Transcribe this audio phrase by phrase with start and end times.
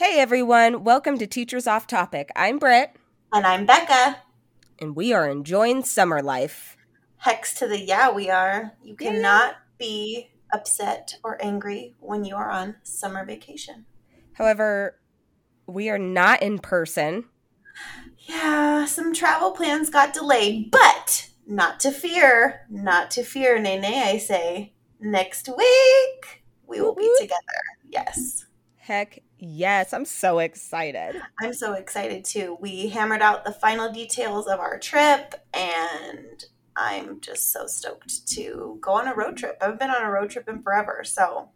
[0.00, 2.30] Hey everyone, welcome to Teachers Off Topic.
[2.34, 2.96] I'm Britt,
[3.34, 4.22] And I'm Becca.
[4.80, 6.78] and we are enjoying summer life.
[7.18, 8.72] Hex to the yeah, we are.
[8.82, 9.10] You Yeah.
[9.10, 13.84] cannot be upset or angry when you are on summer vacation.
[14.32, 14.98] However,
[15.66, 17.26] we are not in person.
[18.20, 22.66] Yeah, some travel plans got delayed, but not to fear.
[22.70, 24.72] Not to fear, nay, nay, I say.
[24.98, 27.60] Next week, we will be together.
[27.86, 28.46] Yes.
[28.78, 31.20] Heck yes, I'm so excited.
[31.40, 32.56] I'm so excited too.
[32.60, 36.44] We hammered out the final details of our trip, and
[36.76, 39.58] I'm just so stoked to go on a road trip.
[39.60, 41.48] I've been on a road trip in forever, so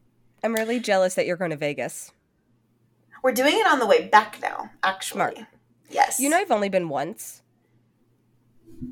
[0.43, 2.13] I'm really jealous that you're going to Vegas.
[3.23, 4.71] we're doing it on the way back now.
[4.83, 5.39] Actually, Smart.
[5.89, 6.21] yes.
[6.21, 7.43] You know, I've only been once.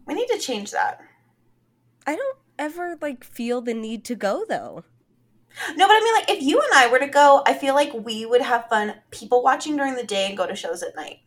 [0.07, 1.01] we need to change that.
[2.07, 4.85] I don't ever like feel the need to go though.
[5.77, 7.93] No, but I mean, like, if you and I were to go, I feel like
[7.93, 11.19] we would have fun people watching during the day and go to shows at night.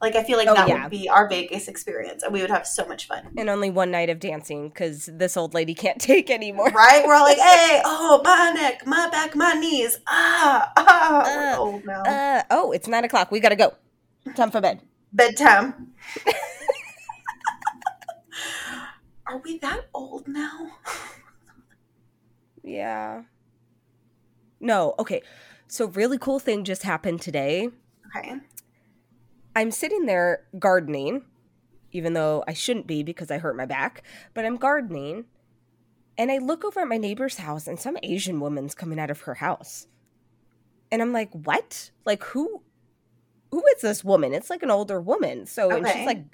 [0.00, 0.82] Like, I feel like Oh, that yeah.
[0.84, 3.28] would be our Vegas experience, and we would have so much fun.
[3.36, 6.70] And only one night of dancing because this old lady can't take anymore.
[6.70, 7.04] Right?
[7.06, 9.98] We're all like, hey, oh, my neck, my back, my knees.
[10.08, 11.22] Ah, ah.
[11.26, 12.02] We're Uh, old now.
[12.04, 13.30] Uh, oh, it's nine o'clock.
[13.32, 13.74] We gotta go.
[14.36, 14.82] Time for bed.
[15.12, 15.94] Bedtime.
[19.26, 20.68] Are we that old now?
[22.62, 23.22] Yeah.
[24.60, 25.22] No, okay.
[25.66, 27.68] So, really cool thing just happened today.
[28.16, 28.36] Okay.
[29.54, 31.24] I'm sitting there gardening,
[31.92, 34.02] even though I shouldn't be because I hurt my back,
[34.34, 35.24] but I'm gardening.
[36.16, 39.20] And I look over at my neighbor's house and some Asian woman's coming out of
[39.22, 39.86] her house.
[40.90, 41.90] And I'm like, what?
[42.04, 42.62] Like, who?
[43.50, 44.34] Who is this woman?
[44.34, 45.46] It's like an older woman.
[45.46, 46.24] So, and she's like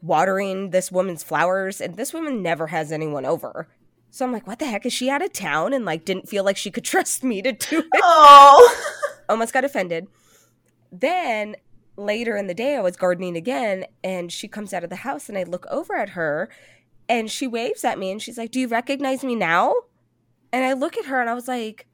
[0.00, 3.68] watering this woman's flowers, and this woman never has anyone over.
[4.12, 4.84] So I'm like, what the heck?
[4.84, 7.52] Is she out of town and like didn't feel like she could trust me to
[7.52, 7.86] do it?
[8.02, 8.84] Oh.
[9.28, 10.06] almost got offended.
[10.92, 11.56] Then
[11.96, 15.30] later in the day, I was gardening again, and she comes out of the house,
[15.30, 16.50] and I look over at her,
[17.08, 19.74] and she waves at me, and she's like, "Do you recognize me now?"
[20.52, 21.86] And I look at her, and I was like,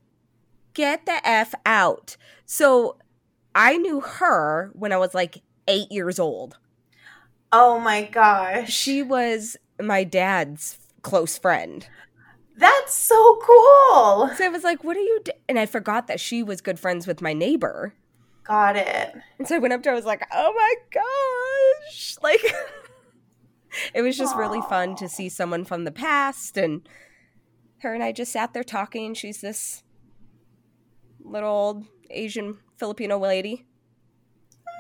[0.75, 2.99] "Get the f out!" So
[3.55, 6.59] I knew her when I was like eight years old.
[7.53, 8.73] oh my gosh.
[8.73, 11.87] She was my dad's close friend.
[12.59, 14.31] That's so cool.
[14.37, 15.33] So I was like, "What are you?" Do-?
[15.49, 17.95] And I forgot that she was good friends with my neighbor.
[18.45, 19.15] Got it.
[19.39, 22.17] And so I went up to her, I was like, oh my gosh.
[22.23, 22.41] Like,
[23.95, 26.57] it was just really fun to see someone from the past.
[26.57, 26.89] And
[27.83, 29.15] her and I just sat there talking.
[29.15, 29.85] She's this
[31.23, 33.67] little old Asian Filipino lady.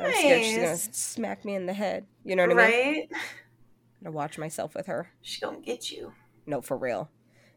[0.00, 2.06] I'm scared she's gonna smack me in the head.
[2.24, 2.84] You know what I mean?
[2.84, 3.08] right?
[3.12, 5.10] I'm going to watch myself with her.
[5.22, 6.12] She gonna get you.
[6.46, 7.10] No, for real.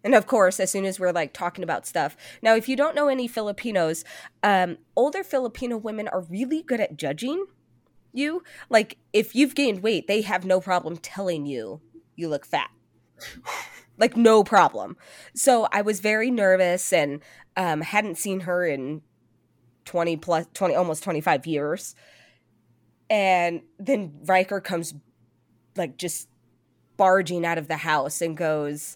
[0.03, 2.17] And of course, as soon as we're like talking about stuff.
[2.41, 4.03] Now, if you don't know any Filipinos,
[4.43, 7.45] um, older Filipino women are really good at judging
[8.13, 8.43] you.
[8.69, 11.81] Like, if you've gained weight, they have no problem telling you
[12.15, 12.69] you look fat.
[13.97, 14.97] like, no problem.
[15.35, 17.21] So I was very nervous and
[17.55, 19.01] um, hadn't seen her in
[19.85, 21.95] 20 plus, 20, almost 25 years.
[23.09, 24.93] And then Riker comes,
[25.75, 26.27] like, just
[26.97, 28.95] barging out of the house and goes,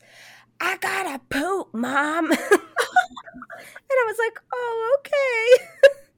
[0.61, 2.31] I gotta poop, mom.
[2.31, 5.67] and I was like, oh, okay.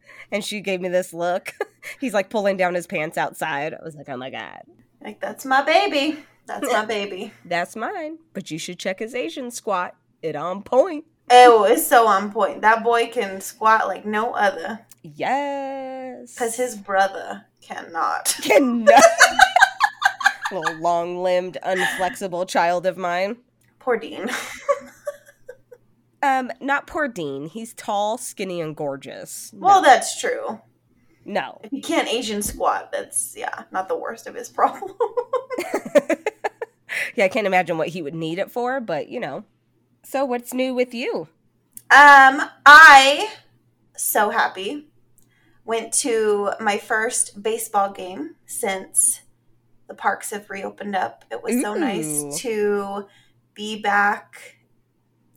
[0.32, 1.54] and she gave me this look.
[2.00, 3.74] He's like pulling down his pants outside.
[3.74, 4.62] I was like, oh my God,
[5.02, 6.20] Like that's my baby.
[6.46, 7.34] That's my baby.
[7.44, 8.20] that's mine.
[8.34, 9.96] But you should check his Asian squat.
[10.22, 11.06] It on point.
[11.30, 12.62] Oh, it's so on point.
[12.62, 14.80] That boy can squat like no other.
[15.04, 16.36] Yes.
[16.38, 18.34] Cause his brother cannot.
[18.42, 19.04] cannot.
[20.52, 23.38] Little long limbed, unflexible child of mine.
[23.88, 24.30] Poor Dean.
[26.24, 27.48] Um, not poor Dean.
[27.48, 29.54] He's tall, skinny, and gorgeous.
[29.54, 29.68] No.
[29.68, 30.60] Well, that's true.
[31.24, 31.62] no.
[31.64, 34.96] If he can't Asian squat, that's yeah, not the worst of his problem.
[37.16, 39.44] yeah, I can't imagine what he would need it for, but you know.
[40.04, 41.30] So, what's new with you?
[41.92, 43.30] Um, I
[43.96, 44.88] so happy
[45.66, 49.22] went to my first baseball game since
[49.88, 51.26] the parks have reopened up.
[51.30, 53.06] It was so nice to
[53.58, 54.58] be back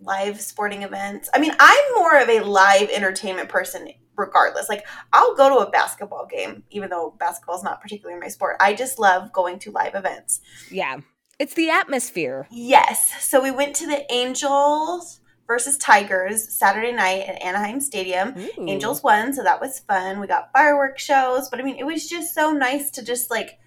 [0.03, 1.29] live sporting events.
[1.35, 4.69] I mean, I'm more of a live entertainment person regardless.
[4.69, 8.57] Like I'll go to a basketball game even though basketball is not particularly my sport.
[8.61, 10.41] I just love going to live events.
[10.71, 11.01] Yeah,
[11.39, 12.47] it's the atmosphere.
[12.51, 13.25] Yes.
[13.25, 18.35] So we went to the Angels versus Tigers Saturday night at Anaheim Stadium.
[18.39, 18.69] Ooh.
[18.69, 20.21] Angels won, so that was fun.
[20.21, 23.59] We got fireworks shows, but I mean, it was just so nice to just like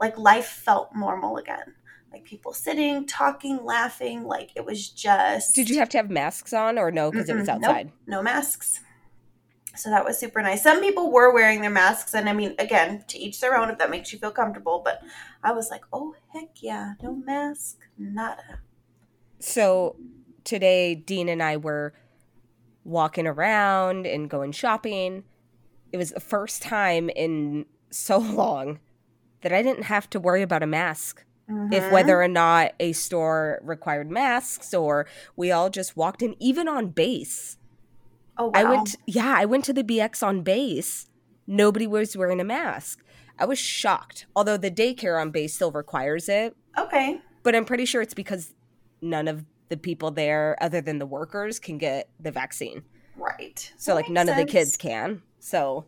[0.00, 1.74] like life felt normal again.
[2.14, 6.52] Like people sitting, talking, laughing, like it was just Did you have to have masks
[6.52, 7.10] on or no?
[7.10, 7.70] Because it was Mm-mm, nope.
[7.70, 7.92] outside.
[8.06, 8.78] no masks.
[9.74, 10.62] So that was super nice.
[10.62, 13.78] Some people were wearing their masks, and I mean, again, to each their own if
[13.78, 14.80] that makes you feel comfortable.
[14.84, 15.02] But
[15.42, 18.60] I was like, oh, heck yeah, no mask, nada.
[19.40, 19.96] So
[20.44, 21.94] today, Dean and I were
[22.84, 25.24] walking around and going shopping.
[25.90, 28.78] It was the first time in so long
[29.40, 31.24] that I didn't have to worry about a mask.
[31.46, 31.92] If Mhm.
[31.92, 35.06] whether or not a store required masks or
[35.36, 37.58] we all just walked in, even on base.
[38.36, 38.52] oh, wow.
[38.54, 41.08] I went, yeah, I went to the BX on base.
[41.46, 43.04] Nobody was wearing a mask.
[43.38, 44.26] I was shocked.
[44.34, 47.20] Although the daycare on base still requires it, okay.
[47.44, 48.52] but I'm pretty sure it's because
[49.00, 52.82] none of the people there, other than the workers, can get the vaccine.
[53.16, 53.72] Right.
[53.76, 55.22] So That like none of the kids can.
[55.38, 55.84] So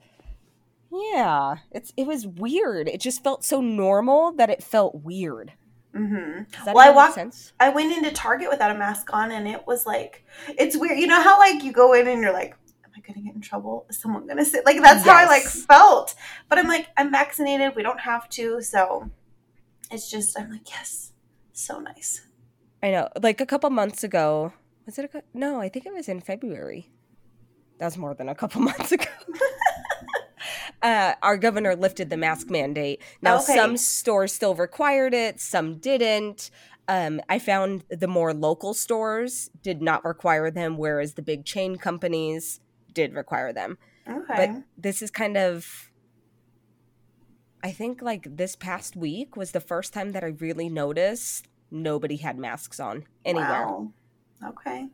[1.13, 2.89] yeah, it's it was weird.
[2.89, 5.53] It just felt so normal that it felt weird.
[5.95, 6.51] Mhm.
[6.53, 7.53] Does that Well, I walked- sense?
[7.59, 10.99] I went into Target without a mask on, and it was like, it's weird.
[10.99, 12.53] You know how like you go in and you're like,
[12.85, 13.87] am I gonna get in trouble?
[13.89, 14.67] Is someone gonna sit?
[14.67, 16.15] Like that's how I like felt.
[16.49, 17.75] But I'm like, I'm vaccinated.
[17.75, 18.61] We don't have to.
[18.61, 19.11] So
[19.91, 21.13] it's just, I'm like, yes,
[21.53, 22.27] so nice.
[22.83, 23.09] I know.
[23.23, 24.53] Like a couple months ago,
[24.85, 25.61] was it a no?
[25.61, 26.91] I think it was in February.
[27.79, 29.07] That was more than a couple months ago.
[30.83, 33.03] uh, our governor lifted the mask mandate.
[33.23, 33.55] Now, Okay.
[33.55, 36.51] some stores still required it, some didn't.
[36.89, 41.77] Um, I found the more local stores did not require them, whereas the big chain
[41.77, 42.61] companies
[42.93, 43.79] did require them.
[44.09, 44.35] Okay.
[44.37, 45.91] But this is kind of.
[47.63, 52.17] I think like this past week was the first time that I really noticed nobody
[52.17, 53.67] had masks on anywhere.
[53.67, 53.93] Wow.
[54.45, 54.89] Okay.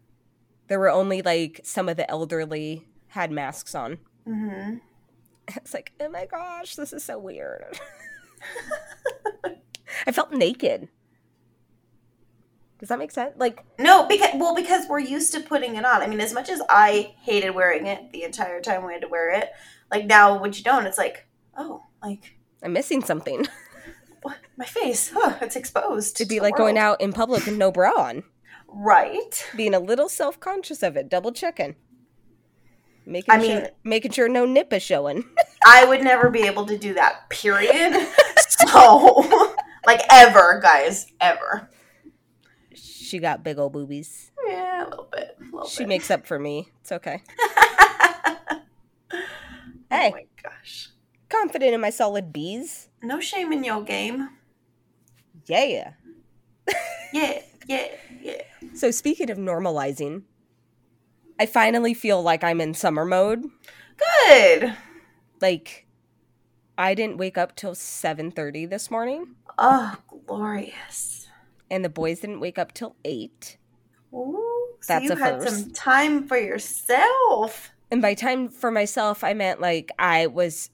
[0.69, 3.99] There were only like some of the elderly had masks on.
[4.25, 4.77] hmm
[5.49, 7.79] It's like, oh my gosh, this is so weird.
[10.07, 10.89] I felt naked.
[12.79, 13.35] Does that make sense?
[13.37, 16.03] Like, No, because well, because we're used to putting it on.
[16.03, 19.09] I mean, as much as I hated wearing it the entire time we had to
[19.09, 19.51] wear it,
[19.91, 23.47] like now when you don't, it's like, oh, like I'm missing something.
[24.57, 26.21] my face, huh, it's exposed.
[26.21, 28.25] It'd be like going out in public with no bra on,
[28.69, 29.49] right.
[29.57, 31.77] being a little self conscious of it, double checking,
[33.07, 35.25] making I sure, mean- making sure no nip is showing.
[35.67, 37.29] I would never be able to do that.
[37.31, 37.95] Period.
[38.49, 39.55] so,
[39.87, 41.69] like ever, guys, ever.
[42.75, 44.31] she got big old boobies.
[44.47, 45.37] Yeah, a little bit.
[45.41, 45.89] A little She bit.
[45.89, 46.69] makes up for me.
[46.81, 47.23] It's okay.
[49.95, 50.11] Oh Hey.
[50.11, 50.89] my gosh.
[51.29, 52.89] Confident in my solid B's.
[53.03, 54.31] No shame in your game.
[55.47, 55.93] Yeah.
[57.13, 57.87] Yeah, yeah,
[58.23, 58.43] yeah.
[58.75, 60.23] So speaking of normalizing,
[61.39, 63.45] I finally feel like I'm in summer mode.
[64.29, 64.75] Good.
[65.41, 65.87] Like
[66.79, 69.97] I didn't wake up till 7:30 this morning Oh,
[70.27, 71.29] glorious.
[71.71, 73.59] and the boys didn't wake up till 8.
[74.15, 75.49] Ooh, so That's you a had first.
[75.65, 77.71] some time for yourself.
[77.91, 80.71] And by time for myself, I meant like I was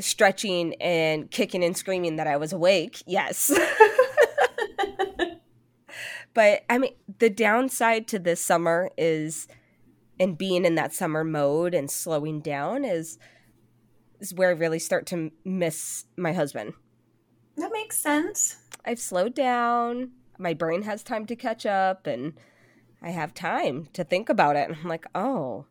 [0.00, 3.02] stretching and kicking and screaming that I was awake.
[3.06, 3.50] Yes.
[6.34, 9.48] but I mean, the downside to this summer is
[10.20, 13.18] and being in that summer mode and slowing down is
[14.20, 16.74] is where I really start to miss my husband.
[17.56, 18.56] That makes sense.
[18.84, 20.10] I've slowed down.
[20.38, 22.34] My brain has time to catch up and
[23.02, 24.68] I have time to think about it.
[24.68, 25.64] And I'm like, oh,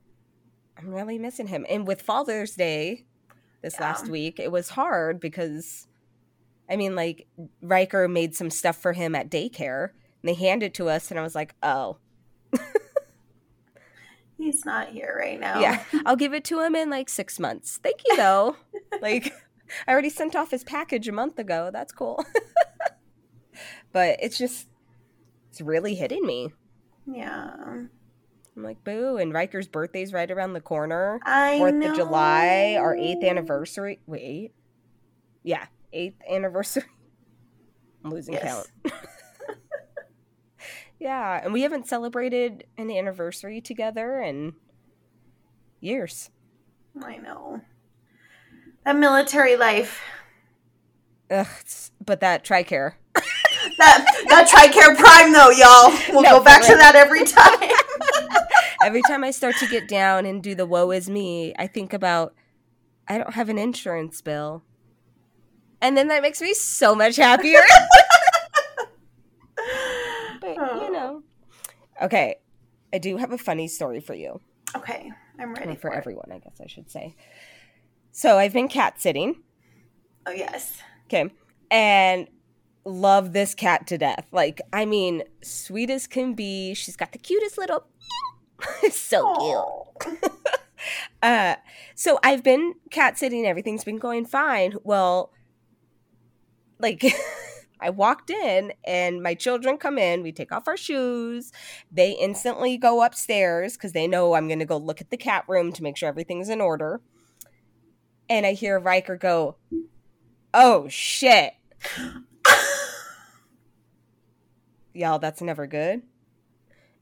[0.77, 1.63] I'm really missing him.
[1.69, 3.05] And with Father's Day
[3.61, 3.81] this Yeah.
[3.85, 5.87] last week, it was hard because,
[6.67, 7.27] I mean, like,
[7.61, 9.89] Riker made some stuff for him at daycare
[10.23, 11.11] and they handed it to us.
[11.11, 11.97] And I was like, oh,
[14.39, 15.59] He's not here right now.
[15.59, 17.77] yeah, I'll give it to him in like six months.
[17.83, 18.55] Thank you, though.
[19.01, 19.33] like,
[19.85, 21.69] I already sent off his package a month ago.
[21.73, 22.25] That's cool.
[23.91, 24.67] but it's just,
[25.49, 26.51] it's really hitting me.
[27.05, 27.51] Yeah.
[28.55, 29.17] I'm like, boo.
[29.17, 31.19] And Riker's birthday's right around the corner.
[31.25, 31.89] I 4th know.
[31.91, 33.99] of July, our 8th anniversary.
[34.07, 34.53] Wait.
[35.43, 36.83] Yeah, 8th anniversary.
[38.05, 38.67] I'm losing Yes.
[38.83, 38.93] count.
[40.99, 44.53] Yeah, and we haven't celebrated an anniversary together in
[45.79, 46.29] years.
[47.01, 47.61] I know.
[48.85, 50.01] That military life.
[51.31, 51.47] Ugh,
[52.05, 52.93] but that TRICARE.
[53.77, 55.91] That that TRICARE Prime though, y'all.
[56.09, 57.59] We'll No, go back to that every time.
[58.83, 61.91] Every time I start to get down and do the woe is me, I think
[61.93, 62.33] about
[63.07, 64.63] I don't have an insurance bill.
[65.81, 67.59] And then that makes me so much happier.
[70.41, 71.23] but you know.
[72.01, 72.35] Okay.
[72.93, 74.41] I do have a funny story for you.
[74.75, 77.15] Okay, I'm ready Or for for, everyone, I guess I should say.
[78.11, 79.41] So I've been cat sitting.
[80.25, 80.81] Oh yes.
[81.05, 81.31] Okay.
[81.71, 82.27] And
[82.85, 84.27] love this cat to death.
[84.31, 86.73] Like, I mean, sweet as can be.
[86.73, 87.85] She's got the cutest little.
[88.91, 90.19] so cute.
[91.21, 91.55] Uh,
[91.95, 94.75] so I've been cat sitting, everything's been going fine.
[94.83, 95.33] Well,
[96.79, 97.03] like
[97.81, 101.51] I walked in and my children come in, we take off our shoes.
[101.91, 105.45] They instantly go upstairs because they know I'm going to go look at the cat
[105.47, 107.01] room to make sure everything's in order.
[108.29, 109.55] And I hear Riker go,
[110.53, 111.53] Oh shit.
[114.93, 116.01] Y'all, that's never good.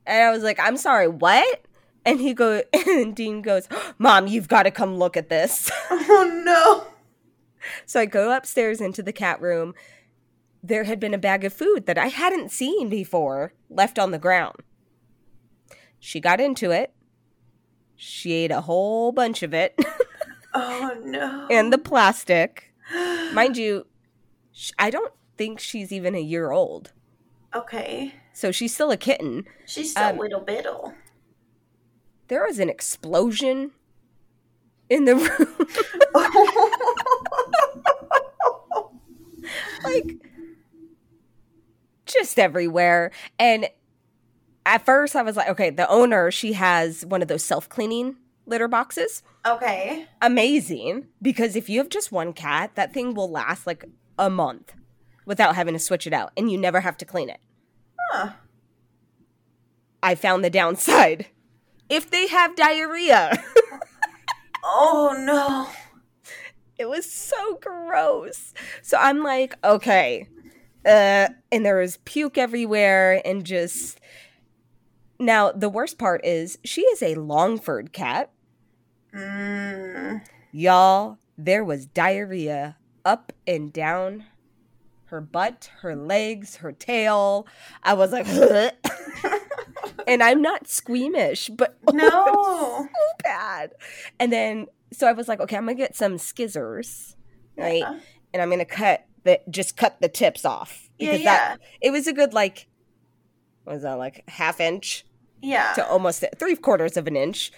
[0.05, 1.61] And I was like, I'm sorry, what?
[2.05, 3.67] And he goes, and Dean goes,
[3.97, 5.71] Mom, you've got to come look at this.
[5.89, 6.87] Oh no.
[7.85, 9.73] So I go upstairs into the cat room.
[10.67, 14.19] There had been a bag of food that I hadn't seen before left on the
[14.19, 14.57] ground.
[15.97, 16.91] She got into it.
[17.95, 19.79] She ate a whole bunch of it
[20.53, 21.47] Oh no.
[21.49, 22.73] and the plastic.
[23.33, 23.85] Mind you,
[24.77, 26.91] I don't think she's even a year old.
[27.55, 28.13] Okay.
[28.33, 29.45] So she's still a kitten.
[29.65, 30.93] She's still Um, little biddle.
[32.27, 33.71] There was an explosion
[34.89, 35.67] in the room.
[39.83, 40.17] like
[42.07, 43.67] just everywhere and
[44.65, 48.67] at first i was like okay the owner she has one of those self-cleaning litter
[48.67, 50.05] boxes okay.
[50.21, 53.85] amazing because if you have just one cat that thing will last like
[54.17, 54.73] a month
[55.25, 57.39] without having to switch it out and you never have to clean it
[58.11, 58.31] Huh.
[60.01, 61.27] i found the downside
[61.89, 63.31] if they have diarrhea
[64.69, 65.67] Oh no.
[66.77, 68.53] It was so gross.
[68.81, 70.27] So I'm like, okay.
[70.85, 73.99] Uh, and there was puke everywhere and just.
[75.19, 78.31] Now, the worst part is she is a Longford cat.
[79.13, 80.21] Mm.
[80.51, 84.25] Y'all, there was diarrhea up and down
[85.07, 87.47] her butt, her legs, her tail.
[87.83, 88.27] I was like,
[90.07, 92.07] and I'm not squeamish, but No.
[92.87, 92.87] so
[93.23, 93.73] bad.
[94.19, 97.15] And then, so I was like, okay, I'm gonna get some skizzers,
[97.57, 97.79] right?
[97.79, 97.99] Yeah.
[98.33, 101.55] And I'm gonna cut the just cut the tips off because yeah.
[101.55, 102.67] that it was a good like,
[103.63, 105.05] what was that like half inch
[105.41, 105.73] Yeah.
[105.73, 107.51] to almost three quarters of an inch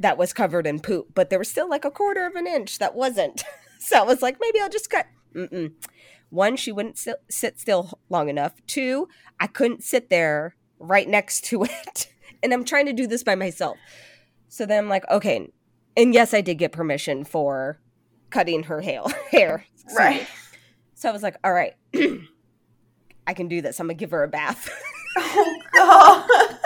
[0.00, 2.78] that was covered in poop, but there was still like a quarter of an inch
[2.78, 3.44] that wasn't.
[3.78, 5.06] so I was like, maybe I'll just cut.
[5.34, 5.72] Mm-mm.
[6.30, 8.52] One, she wouldn't sit, sit still long enough.
[8.66, 9.08] Two,
[9.38, 12.08] I couldn't sit there right next to it.
[12.42, 13.76] and I'm trying to do this by myself.
[14.48, 15.48] So then I'm like, okay.
[15.96, 17.78] And yes, I did get permission for
[18.30, 19.02] cutting her hair.
[19.30, 19.64] hair.
[19.96, 20.26] Right.
[21.02, 21.74] So I was like, all right,
[23.26, 23.80] I can do this.
[23.80, 24.70] I'm going to give her a bath.
[25.14, 26.26] Oh god.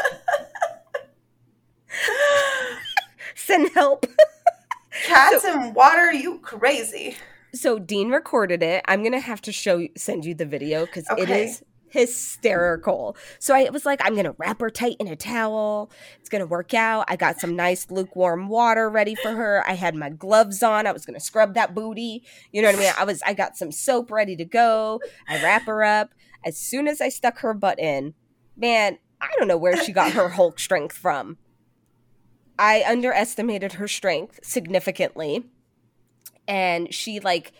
[3.35, 4.07] Send help.
[5.05, 7.17] Cats and water, you crazy.
[7.55, 8.85] So Dean recorded it.
[8.87, 11.47] I'm gonna have to show you, send you the video because it Okay.
[11.47, 13.17] is hysterical.
[13.39, 15.91] So I was like, I'm gonna wrap her tight in a towel.
[16.21, 17.07] It's gonna work out.
[17.09, 19.65] I got some nice lukewarm water ready for her.
[19.67, 20.87] I had my gloves on.
[20.87, 22.23] I was gonna scrub that booty.
[22.53, 22.93] You know what I mean?
[22.99, 23.23] I was.
[23.23, 25.01] I got some soap ready to go.
[25.29, 26.11] I wrap her up.
[26.45, 28.15] As soon as I stuck her butt in,
[28.57, 31.39] man, I don't know where she got her Hulk strength from.
[32.59, 35.45] I underestimated her strength significantly
[36.49, 37.53] and she like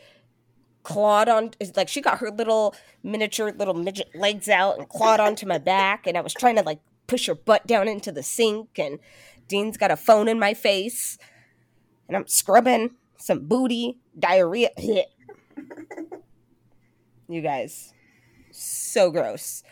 [0.87, 5.45] clawed on like she got her little miniature little midget legs out and clawed onto
[5.45, 6.79] my back and I was trying to like
[7.09, 9.01] push her butt down into the sink and
[9.49, 11.19] Dean's got a phone in my face
[12.07, 14.71] and I'm scrubbing some booty diarrhea
[17.29, 17.93] you guys
[18.53, 19.65] so gross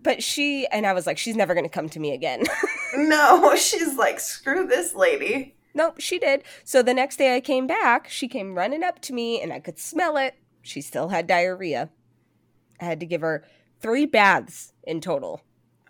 [0.00, 2.44] but she and I was like she's never going to come to me again
[2.94, 5.54] No, she's like, screw this lady.
[5.74, 6.42] Nope, she did.
[6.64, 9.60] So the next day I came back, she came running up to me and I
[9.60, 10.34] could smell it.
[10.60, 11.90] She still had diarrhea.
[12.80, 13.44] I had to give her
[13.80, 15.42] three baths in total,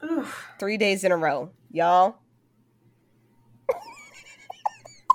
[0.05, 0.47] Oof.
[0.59, 1.51] three days in a row.
[1.71, 2.17] Y'all?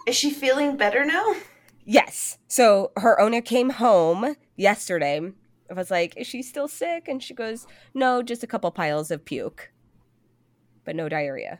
[0.08, 1.36] Is she feeling better now?
[1.84, 2.38] Yes.
[2.48, 5.34] So her owner came home yesterday.
[5.70, 7.08] I was like, Is she still sick?
[7.08, 9.72] And she goes, No, just a couple piles of puke,
[10.86, 11.60] but no diarrhea.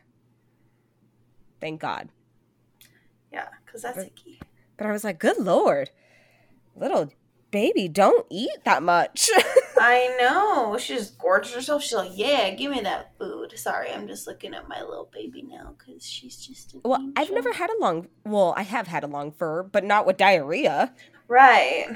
[1.60, 2.08] Thank God.
[3.68, 4.40] Because that's icky.
[4.76, 5.90] But I was like, Good Lord.
[6.74, 7.10] Little
[7.50, 9.30] baby, don't eat that much.
[9.78, 10.76] I know.
[10.78, 11.82] She just gorged herself.
[11.82, 13.56] She's like, yeah, give me that food.
[13.58, 17.52] Sorry, I'm just looking at my little baby now because she's just Well, I've never
[17.52, 18.08] had a long.
[18.24, 20.94] Well, I have had a long fur, but not with diarrhea.
[21.26, 21.86] Right.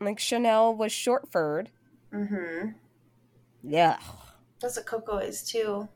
[0.00, 1.70] Like Chanel was short furred.
[2.12, 2.70] Mm-hmm.
[3.62, 3.98] Yeah.
[4.60, 5.88] That's what Coco is too.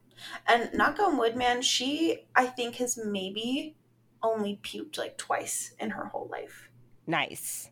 [0.47, 3.77] And knock on wood, man, she I think has maybe
[4.23, 6.71] only puked like twice in her whole life.
[7.07, 7.71] Nice.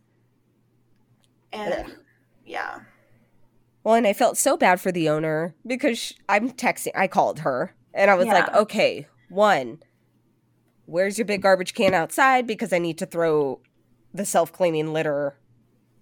[1.53, 1.91] And Ugh.
[2.45, 2.81] yeah.
[3.85, 6.93] Well, and I felt so bad for the owner because sh- I'm texting.
[6.95, 9.79] I called her and I was like, okay, one,
[10.87, 13.61] where's your big garbage can outside because I need to throw
[14.13, 15.39] the self cleaning litter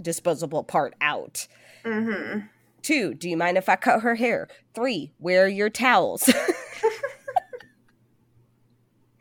[0.00, 1.46] disposable part out.
[1.84, 2.40] Mm-hmm.
[2.82, 4.48] Two, do you mind if I cut her hair?
[4.74, 6.28] Three, where are your towels?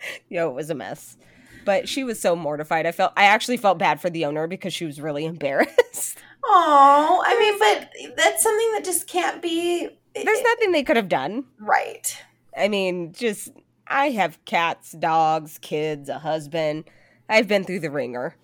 [0.29, 1.17] Yo, it was a mess.
[1.63, 2.85] But she was so mortified.
[2.85, 6.17] I felt I actually felt bad for the owner because she was really embarrassed.
[6.43, 9.89] Oh, I mean, but that's something that just can't be.
[10.13, 11.45] There's nothing they could have done.
[11.59, 12.17] Right.
[12.55, 13.49] I mean, just
[13.87, 16.85] I have cats, dogs, kids, a husband.
[17.27, 18.35] I've been through the ringer.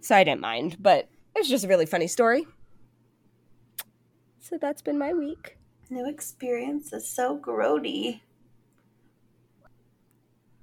[0.00, 2.46] So I didn't mind, but it's just a really funny story.
[4.40, 5.58] So that's been my week.
[5.90, 8.20] New experience is so grody.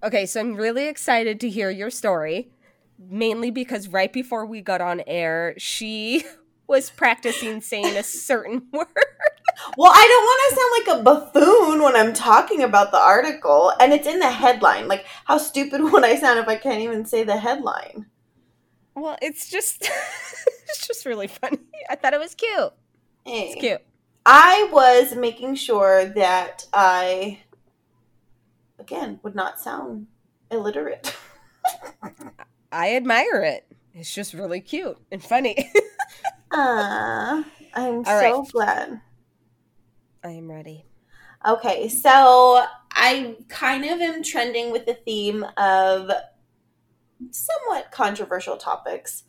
[0.05, 2.51] Okay, so I'm really excited to hear your story,
[2.99, 6.23] mainly because right before we got on air, she
[6.67, 8.85] was practicing saying a certain word.
[9.79, 11.03] Well, I don't want to sound like a
[11.41, 14.87] buffoon when I'm talking about the article, and it's in the headline.
[14.87, 18.05] Like, how stupid would I sound if I can't even say the headline?
[18.93, 19.89] Well, it's just
[20.67, 21.57] it's just really funny.
[21.89, 22.73] I thought it was cute.
[23.25, 23.47] Hey.
[23.47, 23.81] It's cute.
[24.25, 27.41] I was making sure that I,
[28.79, 30.07] again, would not sound
[30.51, 31.15] illiterate.
[32.71, 33.65] I admire it.
[33.93, 35.71] It's just really cute and funny.
[36.51, 38.51] Ah, I'm All so right.
[38.51, 39.01] glad.
[40.23, 40.85] I am ready.
[41.47, 46.11] Okay, so I kind of am trending with the theme of
[47.31, 49.23] somewhat controversial topics.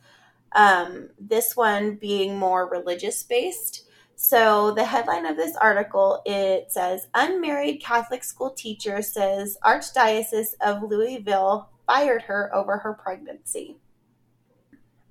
[0.53, 3.86] Um, this one being more religious based.
[4.19, 10.83] So the headline of this article it says unmarried Catholic school teacher says Archdiocese of
[10.83, 13.77] Louisville fired her over her pregnancy.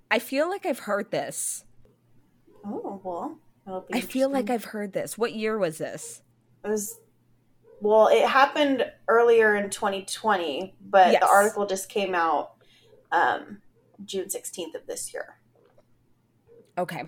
[0.09, 1.65] I feel like I've heard this.
[2.65, 3.37] Oh well,
[3.93, 4.49] I feel like.
[4.49, 5.17] I've heard this.
[5.17, 6.21] What year was this?
[6.63, 6.99] it was.
[7.81, 11.21] Well, it happened earlier in 2020, but Yes.
[11.21, 12.53] the article just came out
[13.11, 13.61] um,
[14.03, 15.35] June 16th of this year.
[16.77, 17.03] Okay.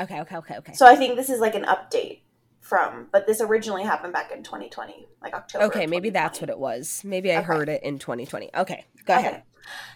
[0.00, 0.72] Okay, okay, okay, okay.
[0.74, 2.22] So I think this is like an update
[2.60, 5.66] from, but this originally happened back in 2020, like October.
[5.66, 7.02] Okay, maybe that's what it was.
[7.04, 7.44] Maybe I Okay.
[7.44, 8.50] heard it in 2020.
[8.56, 9.26] Okay, go Okay.
[9.28, 9.42] ahead.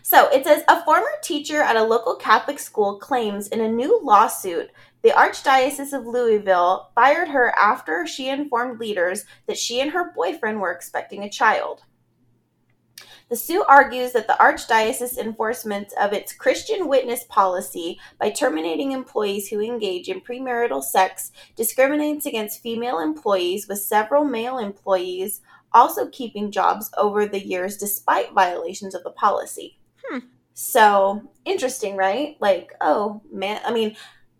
[0.02, 4.00] So it says a former teacher at a local Catholic school claims in a new
[4.02, 4.70] lawsuit
[5.02, 10.60] the Archdiocese of Louisville fired her after she informed leaders that she and her boyfriend
[10.60, 11.84] were expecting a child.
[13.28, 19.48] The suit argues that the Archdiocese enforcement of its Christian witness policy by terminating employees
[19.48, 26.50] who engage in premarital sex discriminates against female employees, with several male employees also keeping
[26.50, 29.78] jobs over the years despite violations of the policy.
[30.06, 30.20] Hmm.
[30.54, 32.36] So interesting, right?
[32.40, 33.94] Like, oh man, I mean,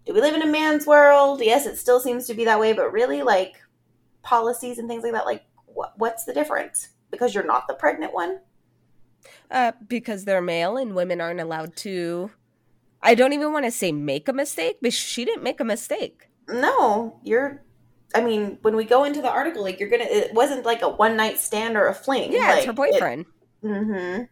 [0.07, 1.43] do we live in a man's world?
[1.43, 3.61] Yes, it still seems to be that way, but really, like
[4.23, 6.89] policies and things like that, like what, what's the difference?
[7.11, 8.41] Because you're not the pregnant one.
[9.51, 12.31] Uh, because they're male and women aren't allowed to.
[13.03, 16.29] I don't even want to say make a mistake, but she didn't make a mistake.
[16.49, 17.63] No, you're.
[18.15, 20.05] I mean, when we go into the article, like you're gonna.
[20.05, 22.33] It wasn't like a one night stand or a fling.
[22.33, 23.27] Yeah, it's her boyfriend.
[23.63, 24.25] Mm-hmm.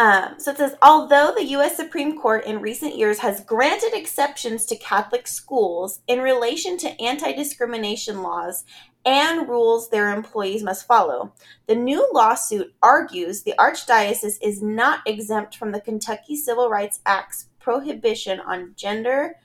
[0.00, 1.76] Um, so it says, although the U.S.
[1.76, 7.32] Supreme Court in recent years has granted exceptions to Catholic schools in relation to anti
[7.32, 8.64] discrimination laws
[9.04, 11.32] and rules their employees must follow,
[11.66, 17.46] the new lawsuit argues the Archdiocese is not exempt from the Kentucky Civil Rights Act's
[17.58, 19.36] prohibition on gender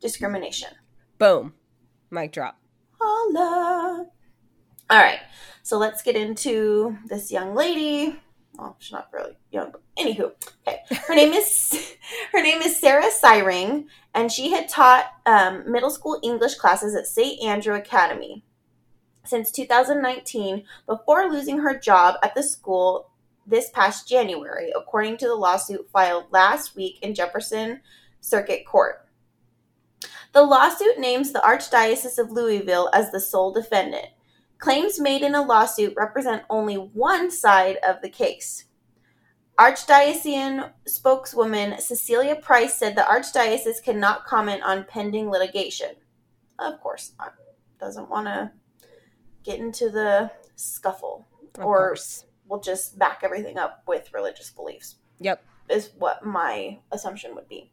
[0.00, 0.70] discrimination.
[1.18, 1.54] Boom.
[2.10, 2.58] Mic drop.
[3.00, 4.06] Holla.
[4.90, 5.20] All right,
[5.62, 8.20] so let's get into this young lady.
[8.54, 10.32] Well, she's not really young, but anywho,
[10.66, 10.80] okay.
[11.06, 11.96] Her name is
[12.32, 17.06] her name is Sarah Syring, and she had taught um, middle school English classes at
[17.06, 17.42] St.
[17.42, 18.44] Andrew Academy
[19.24, 23.10] since 2019, before losing her job at the school
[23.46, 27.80] this past January, according to the lawsuit filed last week in Jefferson
[28.20, 29.06] Circuit Court.
[30.32, 34.06] The lawsuit names the Archdiocese of Louisville as the sole defendant.
[34.58, 38.64] Claims made in a lawsuit represent only one side of the case.
[39.58, 45.90] Archdiocesan spokeswoman Cecilia Price said the Archdiocese cannot comment on pending litigation.
[46.58, 47.34] Of course not.
[47.78, 48.52] Doesn't want to
[49.44, 51.26] get into the scuffle.
[51.56, 52.24] Of Or- course.
[52.48, 55.42] We'll just back everything up with religious beliefs Yep.
[55.70, 57.70] is what my assumption would be.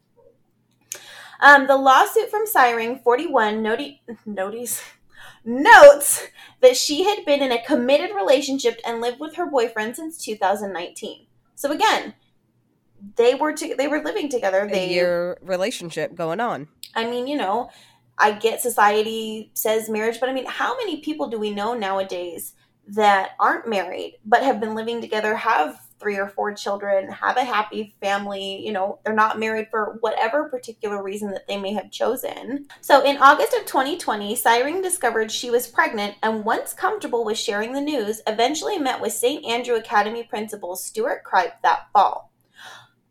[1.40, 4.82] Um, the lawsuit from Syring 41 noti- notice,
[5.44, 6.26] notes
[6.60, 11.26] that she had been in a committed relationship and lived with her boyfriend since 2019.
[11.54, 12.14] So again,
[13.16, 14.64] they were to- they were living together.
[14.64, 16.68] A They year relationship going on.
[16.94, 17.70] I mean, you know,
[18.20, 22.54] I get society says marriage, but I mean, how many people do we know nowadays
[22.88, 27.44] that aren't married but have been living together, have three or four children, have a
[27.44, 28.64] happy family.
[28.64, 32.66] You know, they're not married for whatever particular reason that they may have chosen.
[32.80, 37.74] So in August of 2020, Syring discovered she was pregnant and, once comfortable with sharing
[37.74, 39.44] the news, eventually met with St.
[39.44, 42.29] Andrew Academy principal Stuart Kripe that fall.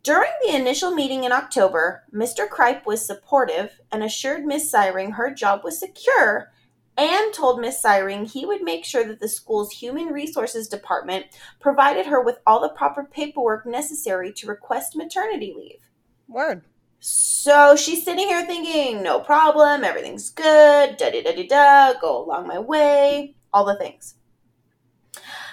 [0.01, 2.47] During the initial meeting in October, Mr.
[2.47, 6.51] Kripe was supportive and assured Miss Syring her job was secure
[6.97, 11.25] and told Miss Syring he would make sure that the school's human resources department
[11.59, 15.79] provided her with all the proper paperwork necessary to request maternity leave.
[16.27, 16.63] Word.
[16.99, 22.23] So she's sitting here thinking, no problem, everything's good, da da da da da, go
[22.23, 24.15] along my way, all the things.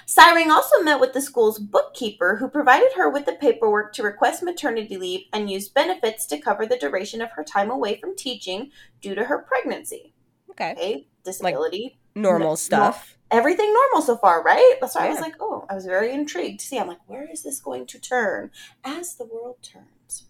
[0.07, 4.43] Syring also met with the school's bookkeeper, who provided her with the paperwork to request
[4.43, 8.71] maternity leave and use benefits to cover the duration of her time away from teaching
[9.01, 10.13] due to her pregnancy.
[10.51, 10.73] Okay.
[10.73, 11.99] Okay, disability.
[12.15, 13.19] Like normal No- stuff.
[13.33, 14.77] everything normal so far, right?
[14.81, 16.79] That's why I was like, oh, I was very intrigued to see.
[16.79, 18.53] I'm like, where is this going to turn
[18.85, 20.25] as the world turns?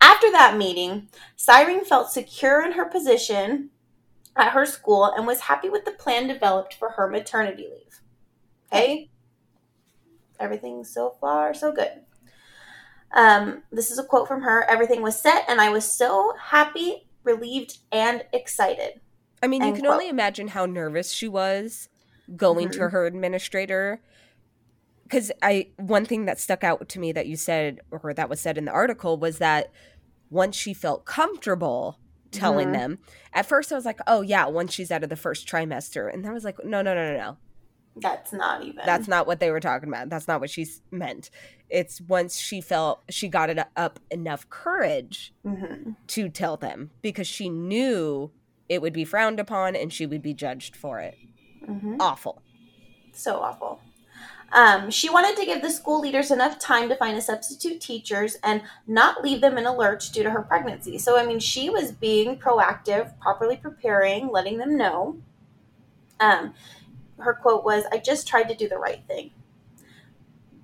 [0.00, 3.70] After that meeting, Syring felt secure in her position
[4.36, 8.00] at her school and was happy with the plan developed for her maternity leave.
[8.72, 9.10] Okay?
[10.40, 12.02] Everything so far, so good.
[13.12, 17.08] Um, this is a quote from her Everything was set, and I was so happy,
[17.24, 19.00] relieved, and excited.
[19.42, 19.94] I mean, you can quote.
[19.94, 21.88] only imagine how nervous she was
[22.36, 22.90] going to Mhm.
[22.92, 24.00] her administrator.
[25.04, 28.40] Because I, one thing that stuck out to me that you said, or that was
[28.40, 29.72] said in the article, was that
[30.28, 31.98] once she felt comfortable
[32.30, 32.72] telling Mhm.
[32.72, 32.98] them,
[33.32, 36.22] at first I was like, oh yeah, once she's out of the first trimester, and
[36.22, 37.36] then I was like, no, no, no, no, no,
[38.00, 38.82] That's not even.
[38.84, 40.08] that's not what they were talking about.
[40.08, 41.30] That's not what she meant.
[41.68, 45.96] It's once she felt she got it up enough courage Mhm.
[46.08, 48.30] to tell them because she knew
[48.68, 51.16] it would be frowned upon and she would be judged for it.
[51.66, 51.96] Mhm.
[52.00, 52.42] Awful.
[53.12, 53.80] So awful.
[54.50, 58.36] Um, she wanted to give the school leaders enough time to find a substitute teachers
[58.42, 60.96] and not leave them in a lurch due to her pregnancy.
[60.96, 65.18] So, I mean, she was being proactive, properly preparing, letting them know.
[66.18, 66.54] Um,
[67.20, 69.30] her quote was, I just tried to do the right thing.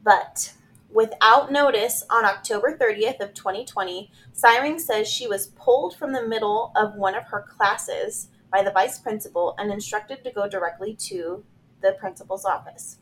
[0.03, 0.53] But
[0.91, 6.73] without notice, on October 30th of 2020, Syring says she was pulled from the middle
[6.77, 11.45] of one of her classes by the vice principal and instructed to go directly to
[11.83, 12.99] the principal's office.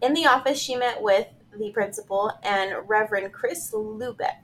[0.00, 4.42] In the office, she met with the principal and Reverend Chris Lubeck.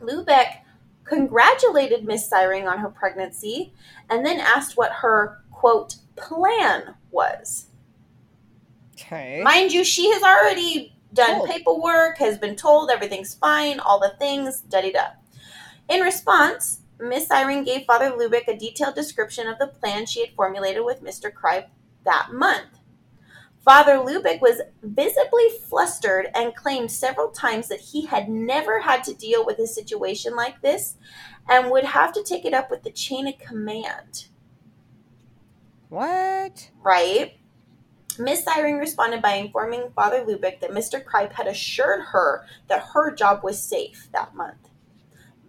[0.00, 0.62] Lubeck
[1.04, 3.72] congratulated Miss Syring on her pregnancy
[4.08, 7.66] and then asked what her quote plan was.
[8.94, 9.42] Okay.
[9.42, 11.50] Mind you, she has already done Told.
[11.50, 15.06] paperwork, has been told everything's fine, all the things, da da da.
[15.90, 20.34] In response, Miss Syring gave Father Lubick a detailed description of the plan she had
[20.34, 21.30] formulated with Mr.
[21.30, 21.68] Kripe
[22.06, 22.78] that month.
[23.62, 29.12] Father Lubick was visibly flustered and claimed several times that he had never had to
[29.12, 30.96] deal with a situation like this
[31.50, 34.29] and would have to take it up with the chain of command
[35.90, 36.70] what?
[36.82, 37.36] right?
[38.18, 41.02] Miss Syring responded by informing Father Lubick that Mr.
[41.02, 44.68] Kripe had assured her that her job was safe that month.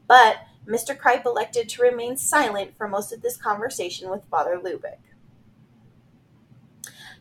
[0.07, 0.97] But Mr.
[0.97, 4.99] Kripe elected to remain silent for most of this conversation with Father Lubick.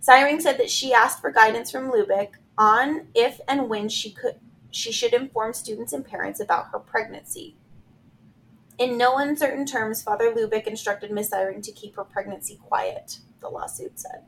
[0.01, 4.37] Syring said that she asked for guidance from Lubick on if and when she could
[4.71, 7.57] she should inform students and parents about her pregnancy.
[8.81, 13.51] In no uncertain terms, Father Lubeck instructed Miss Syring to keep her pregnancy quiet, the
[13.51, 14.23] lawsuit said.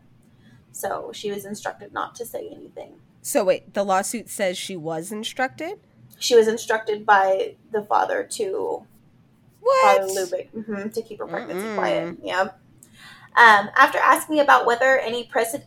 [0.72, 2.96] So she was instructed not to say anything.
[3.22, 5.80] So wait, the lawsuit says she was instructed?
[6.18, 8.84] She was instructed by the father to
[9.60, 10.00] What?
[10.00, 11.74] Father Lubeck hmm to keep her pregnancy Mm-mm.
[11.74, 12.18] quiet.
[12.22, 12.48] Yeah.
[13.34, 15.64] Um, after asking about whether any preced-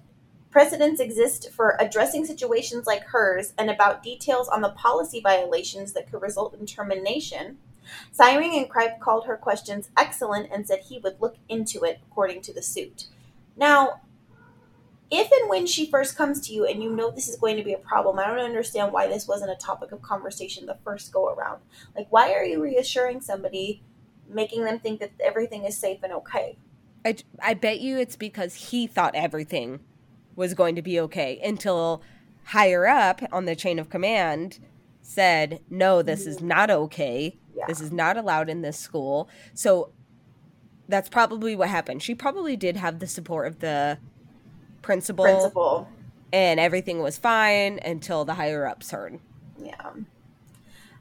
[0.51, 6.11] precedents exist for addressing situations like hers and about details on the policy violations that
[6.11, 7.57] could result in termination,
[8.11, 12.41] Syring and Kripe called her questions excellent and said he would look into it according
[12.41, 13.07] to the suit.
[13.55, 14.01] Now,
[15.11, 17.63] if and when she first comes to you and you know this is going to
[17.63, 21.13] be a problem, I don't understand why this wasn't a topic of conversation the first
[21.13, 21.61] go around.
[21.95, 23.83] Like, why are you reassuring somebody,
[24.27, 26.57] making them think that everything is safe and okay?
[27.05, 29.79] I, I bet you it's because he thought everything
[30.35, 32.01] was going to be okay until
[32.45, 34.59] higher up on the chain of command
[35.01, 36.47] said, no, this is mm-hmm.
[36.47, 37.37] not okay.
[37.55, 37.65] Yeah.
[37.67, 39.29] This is not allowed in this school.
[39.53, 39.91] So
[40.87, 42.03] that's probably what happened.
[42.03, 43.97] She probably did have the support of the
[44.81, 45.87] principal, Principal.
[46.31, 49.19] and everything was fine until the higher ups heard.
[49.59, 49.91] Yeah.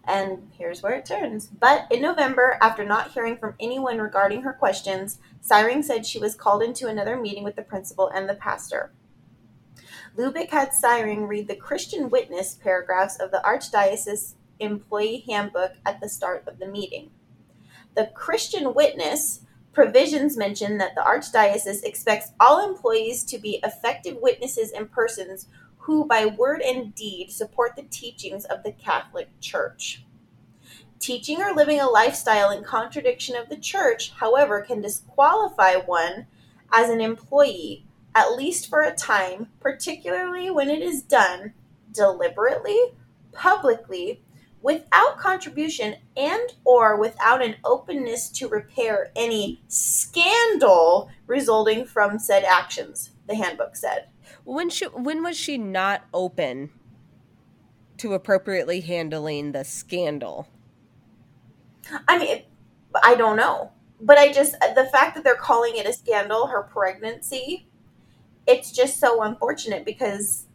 [0.07, 1.47] And here's where it turns.
[1.47, 6.35] But in November, after not hearing from anyone regarding her questions, Syring said she was
[6.35, 8.93] called into another meeting with the principal and the pastor.
[10.17, 16.09] Lubick had Syring read the Christian witness paragraphs of the Archdiocese Employee Handbook at the
[16.09, 17.11] start of the meeting.
[17.95, 19.41] The Christian witness
[19.73, 26.07] provisions mention that the Archdiocese expects all employees to be effective witnesses and persons who,
[26.07, 30.05] by word and deed, support the teachings of the Catholic Church.
[30.99, 36.27] Teaching or living a lifestyle in contradiction of the Church, however, can disqualify one
[36.73, 41.53] as an employee, at least for a time, particularly when it is done
[41.93, 42.79] deliberately,
[43.33, 44.23] publicly,
[44.65, 53.11] without contribution and or without an openness to repair any scandal resulting from said actions
[53.29, 54.09] the handbook said.
[54.45, 56.71] When she when was she not open
[57.99, 60.49] to appropriately handling the scandal?
[62.09, 62.43] I mean
[63.03, 63.71] i don't know.
[64.01, 67.69] But i just the fact that they're calling it a scandal her pregnancy
[68.47, 70.47] it's just so unfortunate because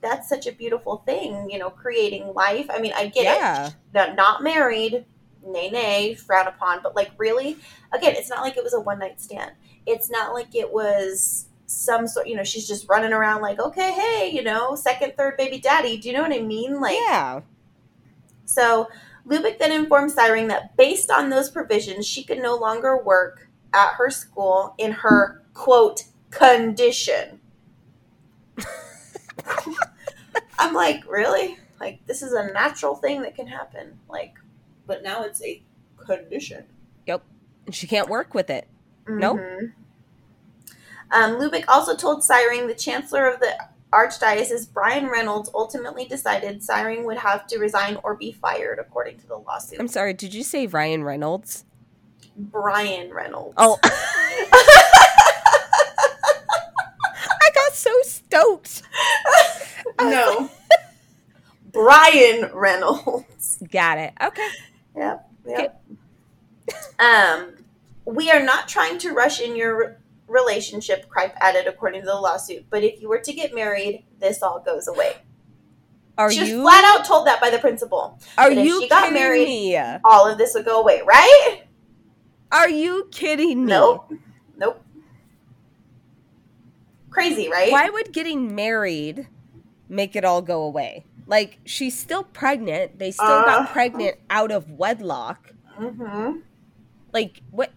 [0.00, 2.66] that's such a beautiful thing, you know, creating life.
[2.70, 3.68] I mean, I get yeah.
[3.68, 3.74] it.
[3.94, 5.04] Not, not married,
[5.44, 7.56] nay, nay, frown upon, but like really,
[7.92, 9.52] again, it's not like it was a one night stand.
[9.86, 13.92] It's not like it was some sort, you know, she's just running around like, okay,
[13.92, 15.96] hey, you know, second, third baby daddy.
[15.96, 16.80] Do you know what I mean?
[16.80, 17.40] Like, yeah.
[18.44, 18.88] So
[19.26, 23.94] Lubick then informed Syring that based on those provisions, she could no longer work at
[23.94, 27.40] her school in her quote condition.
[30.58, 31.58] I'm like, really?
[31.80, 33.98] Like, this is a natural thing that can happen.
[34.08, 34.34] Like,
[34.86, 35.62] but now it's a
[35.96, 36.64] condition.
[37.06, 37.22] Yep.
[37.66, 38.66] And she can't work with it.
[39.04, 39.18] Mm-hmm.
[39.18, 39.40] Nope.
[41.10, 43.56] Um, Lubick also told Syring, the chancellor of the
[43.92, 49.26] archdiocese, Brian Reynolds, ultimately decided Syring would have to resign or be fired, according to
[49.26, 49.80] the lawsuit.
[49.80, 51.64] I'm sorry, did you say Ryan Reynolds?
[52.36, 53.54] Brian Reynolds.
[53.56, 53.78] Oh.
[57.68, 58.82] Got so stoked.
[60.00, 60.48] no.
[61.72, 63.58] Brian Reynolds.
[63.70, 64.14] Got it.
[64.22, 64.48] Okay.
[64.96, 65.30] Yep.
[65.46, 65.82] Yep.
[66.68, 66.74] Okay.
[66.98, 67.56] Um,
[68.06, 72.64] we are not trying to rush in your relationship, Kripe added, according to the lawsuit.
[72.70, 75.16] But if you were to get married, this all goes away.
[76.16, 78.18] Are she you flat out told that by the principal?
[78.38, 79.46] Are you she got married?
[79.46, 79.76] Me?
[80.04, 81.64] All of this would go away, right?
[82.50, 83.72] Are you kidding me?
[83.72, 84.12] Nope.
[84.56, 84.82] Nope.
[87.10, 87.72] Crazy, right?
[87.72, 89.26] Why would getting married
[89.88, 91.04] make it all go away.
[91.26, 92.98] Like she's still pregnant.
[92.98, 95.52] They still uh, got pregnant out of wedlock.
[95.78, 96.38] Mm-hmm.
[97.12, 97.72] Like what?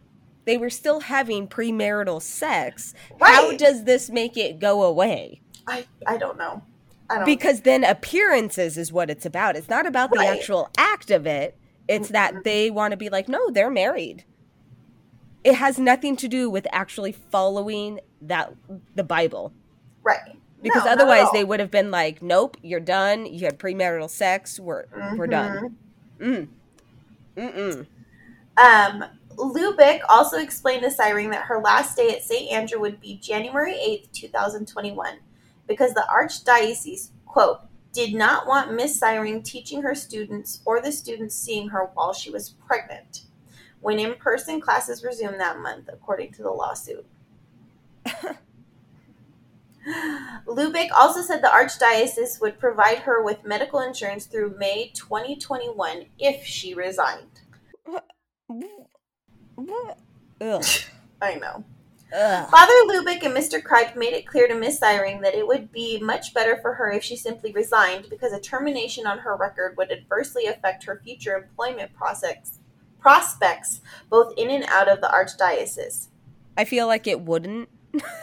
[0.46, 2.94] They were still having premarital sex.
[3.20, 3.34] Right.
[3.34, 5.42] How does this make it go away?
[5.68, 6.64] I I don't know.
[7.10, 9.56] I don't because then appearances is what it's about.
[9.56, 10.26] It's not about right.
[10.26, 11.58] the actual act of it.
[11.88, 12.14] It's mm-hmm.
[12.14, 14.24] that they want to be like, no, they're married.
[15.44, 18.54] It has nothing to do with actually following that
[18.96, 19.54] the Bible.
[20.04, 23.26] Right because no, otherwise they would have been like, "Nope, you're done.
[23.26, 24.60] You had premarital sex.
[24.60, 25.18] We're mm-hmm.
[25.18, 25.78] we're done."
[26.20, 26.48] Mm.
[27.36, 27.86] Mm-mm.
[28.58, 29.06] Um,
[29.38, 32.52] Lubick also explained to Syring that her last day at St.
[32.52, 35.18] Andrew would be January 8th, 2021,
[35.68, 37.62] because the Archdiocese, quote,
[37.94, 42.30] did not want Miss Syring teaching her students or the students seeing her while she
[42.30, 43.24] was pregnant,
[43.82, 47.06] when in person classes resumed that month, according to the lawsuit.
[50.48, 56.46] Lubick also said the Archdiocese would provide her with medical insurance through May 2021 if
[56.46, 57.42] she resigned.
[61.22, 61.64] I know.
[62.14, 62.50] Ugh.
[62.50, 63.62] Father Lubick and Mr.
[63.62, 66.92] Kripe made it clear to Miss Syring that it would be much better for her
[66.92, 71.38] if she simply resigned because a termination on her record would adversely affect her future
[71.38, 72.60] employment prospects,
[73.02, 76.08] prospects both in and out of the Archdiocese.
[76.58, 77.70] I feel like it wouldn't.
[77.94, 78.04] Right?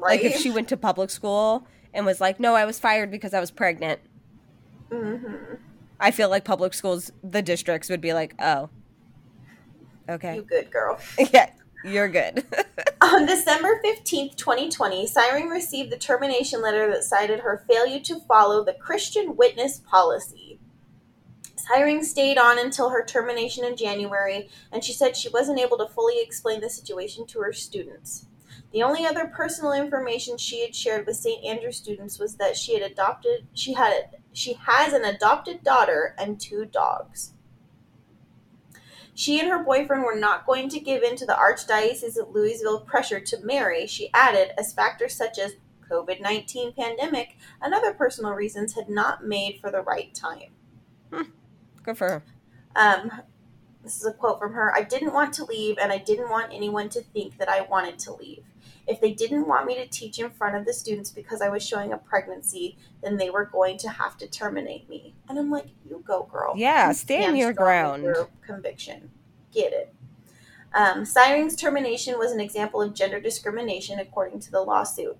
[0.00, 3.32] Like if she went to public school and was like, "No, I was fired because
[3.32, 4.00] I was pregnant."
[4.90, 5.54] Mm-hmm.
[5.98, 8.68] I feel like public schools, the districts would be like, "Oh,
[10.08, 10.98] okay, you good girl."
[11.32, 11.50] yeah,
[11.84, 12.44] you're good.
[13.00, 18.62] On December 15th, 2020, Syring received the termination letter that cited her failure to follow
[18.62, 20.60] the Christian witness policy.
[21.68, 25.88] Syring stayed on until her termination in January, and she said she wasn't able to
[25.88, 28.26] fully explain the situation to her students.
[28.72, 31.44] The only other personal information she had shared with St.
[31.44, 36.40] Andrew students was that she had adopted she had she has an adopted daughter and
[36.40, 37.32] two dogs.
[39.14, 42.80] She and her boyfriend were not going to give in to the Archdiocese of Louisville
[42.82, 45.54] pressure to marry, she added, as factors such as
[45.90, 50.52] COVID 19 pandemic and other personal reasons had not made for the right time.
[51.12, 51.22] Hmm.
[51.88, 52.22] Good for her.
[52.76, 53.10] Um,
[53.82, 56.52] this is a quote from her I didn't want to leave, and I didn't want
[56.52, 58.44] anyone to think that I wanted to leave.
[58.86, 61.66] If they didn't want me to teach in front of the students because I was
[61.66, 65.14] showing a pregnancy, then they were going to have to terminate me.
[65.30, 66.52] And I'm like, you go, girl.
[66.58, 68.02] Yeah, stand your ground.
[68.02, 69.10] Your conviction.
[69.50, 69.94] Get it.
[70.74, 75.16] Um, Syring's termination was an example of gender discrimination, according to the lawsuit.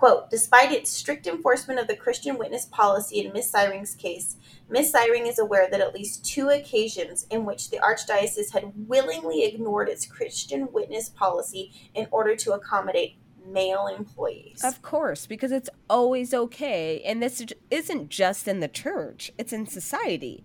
[0.00, 4.36] Quote, despite its strict enforcement of the Christian witness policy in Miss Syring's case,
[4.66, 9.44] Miss Syring is aware that at least two occasions in which the Archdiocese had willingly
[9.44, 14.64] ignored its Christian witness policy in order to accommodate male employees.
[14.64, 17.02] Of course, because it's always okay.
[17.04, 20.44] And this isn't just in the church, it's in society.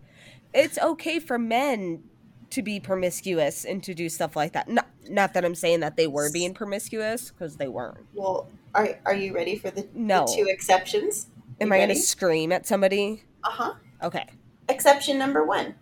[0.53, 2.03] It's okay for men
[2.49, 4.67] to be promiscuous and to do stuff like that.
[4.67, 8.05] Not, not that I'm saying that they were being promiscuous, because they weren't.
[8.13, 10.25] well, are, are you ready for the, No.
[10.25, 11.27] the two exceptions?
[11.61, 13.23] Am I going to scream at somebody?
[13.43, 13.73] Uh huh.
[14.03, 14.27] Okay.
[14.67, 15.75] Exception number one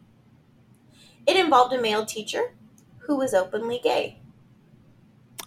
[1.26, 2.54] it involved a male teacher
[3.00, 4.20] who was openly gay.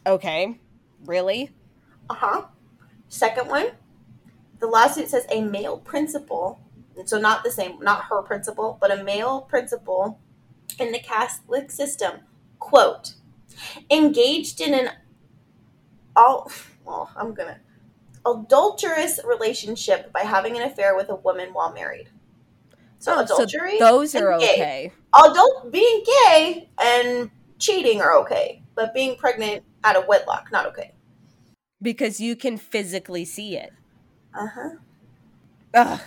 [0.06, 0.58] Okay.
[1.04, 1.50] Really?
[2.08, 2.42] Uh huh.
[3.08, 3.68] Second one,
[4.58, 6.60] the lawsuit says a male principal,
[7.04, 10.18] so not the same, not her principal, but a male principal
[10.80, 12.20] in the Catholic system,
[12.58, 13.14] quote,
[13.90, 14.90] engaged in an
[16.16, 16.50] all,
[16.86, 17.58] well, I'm gonna,
[18.24, 22.08] adulterous relationship by having an affair with a woman while married.
[22.98, 24.92] So Oh, adultery, those and are okay.
[25.14, 30.92] adult being gay and cheating are okay, but being pregnant out of wedlock not okay.
[31.82, 33.70] Because you can physically see it.
[34.34, 34.70] Uh huh.
[35.74, 36.00] Ugh.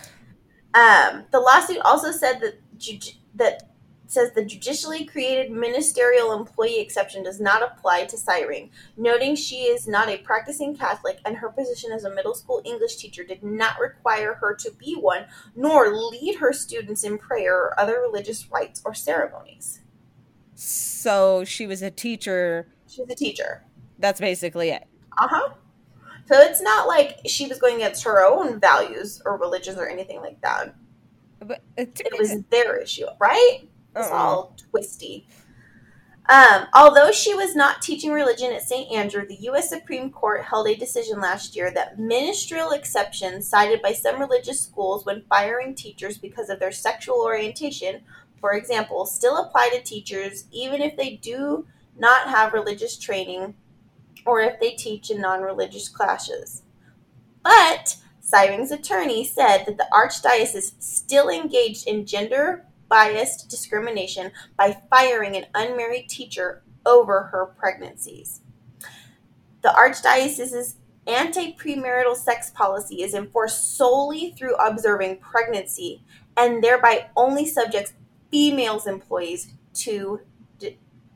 [0.74, 2.98] Um, the lawsuit also said that ju-
[3.36, 3.69] that
[4.10, 9.86] says the judicially created ministerial employee exception does not apply to Syring, noting she is
[9.86, 13.78] not a practicing Catholic and her position as a middle school English teacher did not
[13.78, 18.82] require her to be one, nor lead her students in prayer or other religious rites
[18.84, 19.80] or ceremonies.
[20.56, 22.66] So she was a teacher.
[22.88, 23.62] She's a teacher.
[24.00, 24.88] That's basically it.
[25.18, 25.50] Uh huh.
[26.26, 30.20] So it's not like she was going against her own values or religions or anything
[30.20, 30.74] like that.
[31.40, 33.69] But it, It was their issue, right?
[33.96, 34.16] It's Uh-uh.
[34.16, 35.26] all twisty.
[36.28, 38.92] Um, although she was not teaching religion at St.
[38.92, 39.68] Andrew, the U.S.
[39.68, 45.04] Supreme Court held a decision last year that ministerial exceptions cited by some religious schools
[45.04, 48.02] when firing teachers because of their sexual orientation,
[48.40, 51.66] for example, still apply to teachers even if they do
[51.98, 53.54] not have religious training
[54.24, 56.62] or if they teach in non religious classes.
[57.42, 65.36] But Syring's attorney said that the Archdiocese still engaged in gender biased discrimination by firing
[65.36, 68.42] an unmarried teacher over her pregnancies.
[69.62, 70.76] The Archdiocese's
[71.06, 76.02] anti premarital sex policy is enforced solely through observing pregnancy
[76.36, 77.94] and thereby only subjects
[78.30, 80.20] females employees to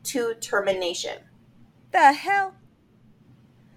[0.05, 1.19] to termination.
[1.93, 2.55] the hell?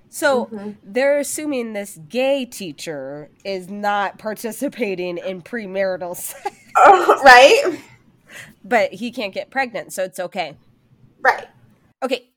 [0.09, 0.75] So Mhm.
[0.83, 6.49] they're assuming this gay teacher is not participating in premarital sex,
[7.23, 7.79] right?
[8.67, 10.57] But he can't get pregnant, so it's okay.
[11.21, 11.47] Right.
[12.03, 12.29] Okay.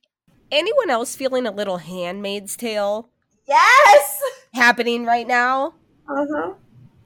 [0.53, 3.11] Anyone else feeling a little handmaid's tale
[3.47, 4.21] Yes.
[4.55, 5.75] happening right now?
[6.09, 6.55] Uh-huh.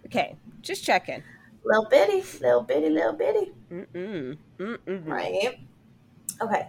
[0.07, 1.23] Okay, just checking.
[1.65, 3.53] Little bitty, little bitty, little bitty.
[3.71, 4.37] Mm-mm.
[4.59, 5.07] Mm-mm.
[5.07, 5.59] Right.
[6.41, 6.69] Okay.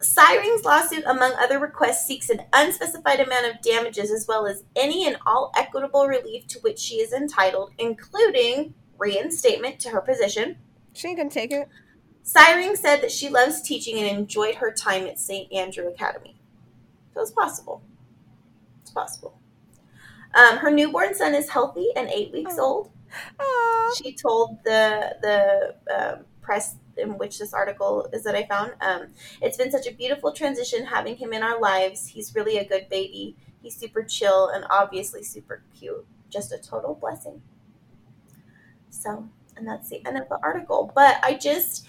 [0.00, 5.06] Syring's lawsuit, among other requests, seeks an unspecified amount of damages as well as any
[5.06, 10.56] and all equitable relief to which she is entitled, including reinstatement to her position.
[10.92, 11.68] She ain't gonna take it.
[12.24, 15.50] Syring said that she loves teaching and enjoyed her time at St.
[15.52, 16.36] Andrew Academy.
[17.14, 17.82] So it's possible.
[18.82, 19.38] It's possible.
[20.34, 22.64] Um, her newborn son is healthy and eight weeks Oh.
[22.64, 22.90] old.
[23.40, 23.94] Aw.
[23.96, 28.72] she told the the um, press in which this article is that I found.
[28.82, 29.08] Um,
[29.40, 32.08] it's been such a beautiful transition having him in our lives.
[32.08, 33.36] He's really a good baby.
[33.62, 36.04] He's super chill and obviously super cute.
[36.28, 37.40] Just a total blessing.
[38.90, 40.92] So, and that's the end of the article.
[40.94, 41.86] But I just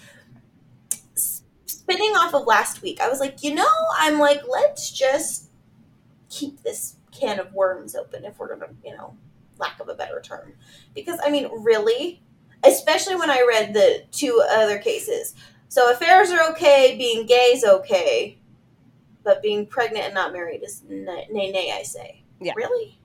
[1.14, 3.00] spinning off of last week.
[3.00, 3.66] I was like, you know,
[3.98, 5.50] I'm like, let's just
[6.28, 9.16] keep this can of worms open if we're gonna, you know,
[9.58, 10.52] lack of a better term.
[10.94, 12.22] Because I mean, really,
[12.64, 15.34] especially when I read the two other cases.
[15.68, 18.38] So affairs are okay, being gay is okay,
[19.22, 22.22] but being pregnant and not married is nay, nay, nay I say.
[22.40, 22.52] Yeah.
[22.56, 22.98] Really?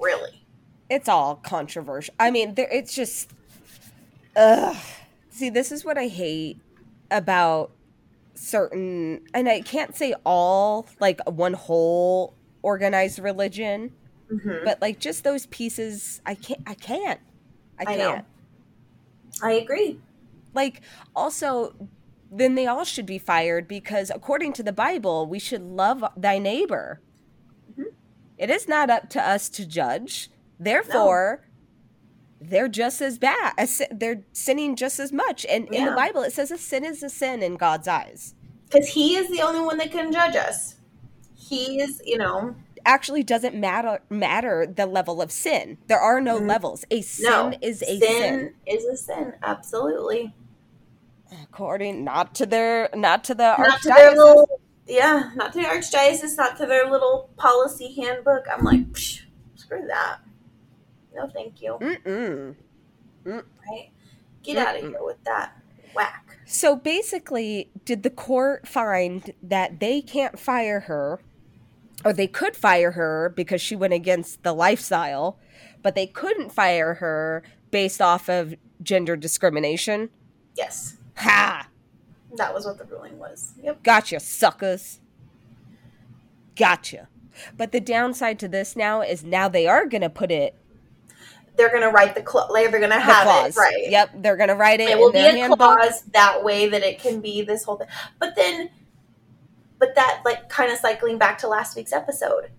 [0.00, 0.46] Really?
[0.88, 2.14] It's all controversial.
[2.20, 2.68] I mean, there.
[2.70, 3.32] It's just.
[4.36, 4.76] Ugh.
[5.30, 6.58] See, this is what I hate
[7.10, 7.72] about
[8.34, 13.92] certain, and I can't say all, like one whole organized religion,
[14.30, 14.64] Mm-hmm.
[14.64, 16.60] but like just those pieces, I can't.
[16.66, 17.20] I can't.
[17.78, 17.98] I I can't.
[18.18, 18.24] know.
[19.48, 20.00] I agree.
[20.52, 20.80] Like,
[21.14, 21.74] also,
[22.32, 26.38] then they all should be fired because according to the Bible, we should love thy
[26.38, 27.00] neighbor.
[28.38, 30.30] It is not up to us to judge.
[30.58, 31.55] Therefore, no.
[32.48, 33.52] They're just as bad.
[33.58, 35.44] As, they're sinning just as much.
[35.48, 35.80] And yeah.
[35.80, 38.34] in the Bible, it says a sin is a sin in God's eyes.
[38.68, 40.76] Because He is the only one that can judge us.
[41.34, 42.56] He is, you know.
[42.84, 45.78] Actually, doesn't matter matter the level of sin.
[45.88, 46.46] There are no mm-hmm.
[46.46, 46.84] levels.
[46.90, 47.52] A sin no.
[47.60, 48.54] is a sin, sin.
[48.66, 49.32] Is a sin.
[49.42, 50.34] Absolutely.
[51.42, 55.64] According not to their not to the not to their little yeah, not to the
[55.64, 58.44] archdiocese, not to their little policy handbook.
[58.52, 60.18] I'm like, screw that.
[61.16, 61.78] No, thank you.
[61.80, 62.54] Mm-mm.
[63.24, 63.44] Mm.
[63.68, 63.90] Right?
[64.42, 64.66] Get Mm-mm.
[64.66, 65.60] out of here with that
[65.94, 66.38] whack.
[66.44, 71.20] So basically, did the court find that they can't fire her,
[72.04, 75.38] or they could fire her because she went against the lifestyle,
[75.82, 80.10] but they couldn't fire her based off of gender discrimination?
[80.54, 80.98] Yes.
[81.16, 81.68] Ha!
[82.36, 83.54] That was what the ruling was.
[83.62, 83.82] Yep.
[83.82, 85.00] Gotcha, suckers.
[86.54, 87.08] Gotcha.
[87.56, 90.54] But the downside to this now is now they are going to put it.
[91.56, 92.50] They're going to write the clause.
[92.52, 93.88] They're going to have it right.
[93.88, 94.90] Yep, they're going to write it.
[94.90, 95.58] It will be a handbook.
[95.58, 97.88] clause that way that it can be this whole thing.
[98.18, 98.70] But then,
[99.78, 102.50] but that like kind of cycling back to last week's episode.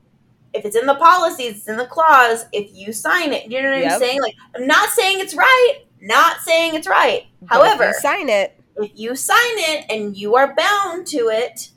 [0.53, 2.45] If it's in the policies, it's in the clause.
[2.51, 3.91] If you sign it, you know what yep.
[3.93, 4.21] I'm saying?
[4.21, 5.79] Like, I'm not saying it's right.
[6.01, 7.27] Not saying it's right.
[7.41, 11.71] But However, sign it if you sign it and you are bound to it,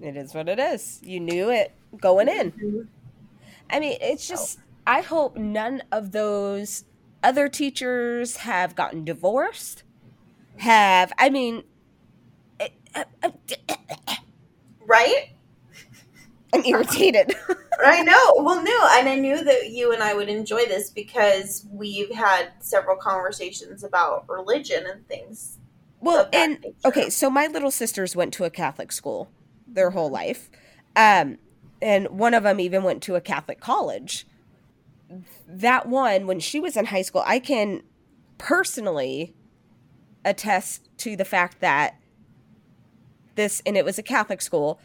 [0.00, 1.00] it is what it is.
[1.02, 2.52] You knew it going in.
[2.52, 2.80] Mm-hmm.
[3.70, 6.84] I mean, it's just, I hope none of those
[7.22, 9.82] other teachers have gotten divorced.
[10.58, 11.64] Have, I mean,
[14.86, 15.30] right?
[16.54, 17.34] I'm irritated.
[17.84, 18.34] I know.
[18.36, 22.52] Well, no, and I knew that you and I would enjoy this because we've had
[22.60, 25.58] several conversations about religion and things
[26.00, 26.74] well, and nature.
[26.84, 29.28] okay, so my little sisters went to a Catholic school
[29.66, 30.50] their whole life.
[30.94, 31.38] Um,
[31.82, 34.26] and one of them even went to a Catholic college.
[35.46, 37.82] That one, when she was in high school, I can
[38.38, 39.34] personally
[40.24, 41.96] attest to the fact that
[43.36, 44.80] this, and it was a Catholic school,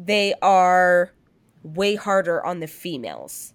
[0.00, 1.12] they are
[1.62, 3.54] way harder on the females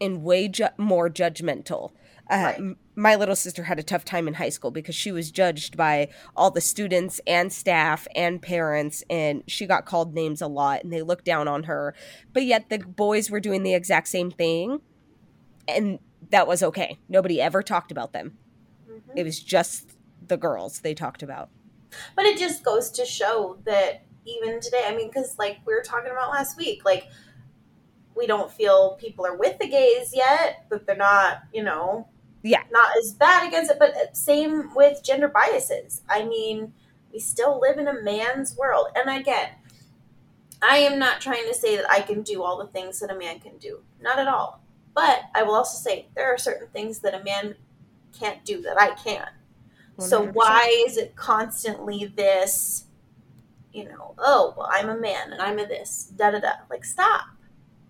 [0.00, 1.92] and way ju- more judgmental.
[2.30, 2.76] Uh, right.
[2.94, 6.08] my little sister had a tough time in high school because she was judged by
[6.36, 10.92] all the students and staff and parents and she got called names a lot and
[10.92, 11.94] they looked down on her.
[12.32, 14.80] But yet the boys were doing the exact same thing
[15.68, 15.98] and
[16.30, 16.98] that was okay.
[17.08, 18.38] Nobody ever talked about them.
[18.90, 19.18] Mm-hmm.
[19.18, 19.92] it was just
[20.26, 21.50] the girls they talked about.
[22.16, 25.82] But it just goes to show that even today i mean because like we were
[25.82, 27.08] talking about last week like
[28.14, 32.06] we don't feel people are with the gays yet but they're not you know
[32.44, 32.62] yeah.
[32.72, 33.78] not as bad against it.
[33.78, 36.02] But same with gender biases.
[36.08, 36.72] I mean
[37.12, 38.86] we still live in a man's world.
[38.94, 39.50] And again
[40.62, 43.18] i am not trying to say that i can do all the things that a
[43.18, 43.80] man can do.
[44.00, 44.61] Not at all
[44.94, 47.54] but i will also say there are certain things that a man
[48.18, 49.28] can't do that i can
[49.98, 50.02] 100%.
[50.08, 52.86] so why is it constantly this
[53.72, 56.84] you know oh well i'm a man and i'm a this da da da like
[56.84, 57.26] stop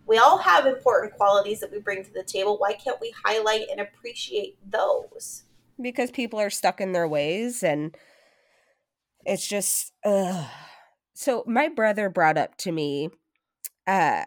[0.06, 2.58] we all have important qualities that we bring to the table.
[2.58, 5.44] Why can't we highlight and appreciate those?
[5.80, 7.96] Because people are stuck in their ways and
[9.24, 10.46] it's just ugh.
[11.14, 13.08] so my brother brought up to me
[13.86, 14.24] uh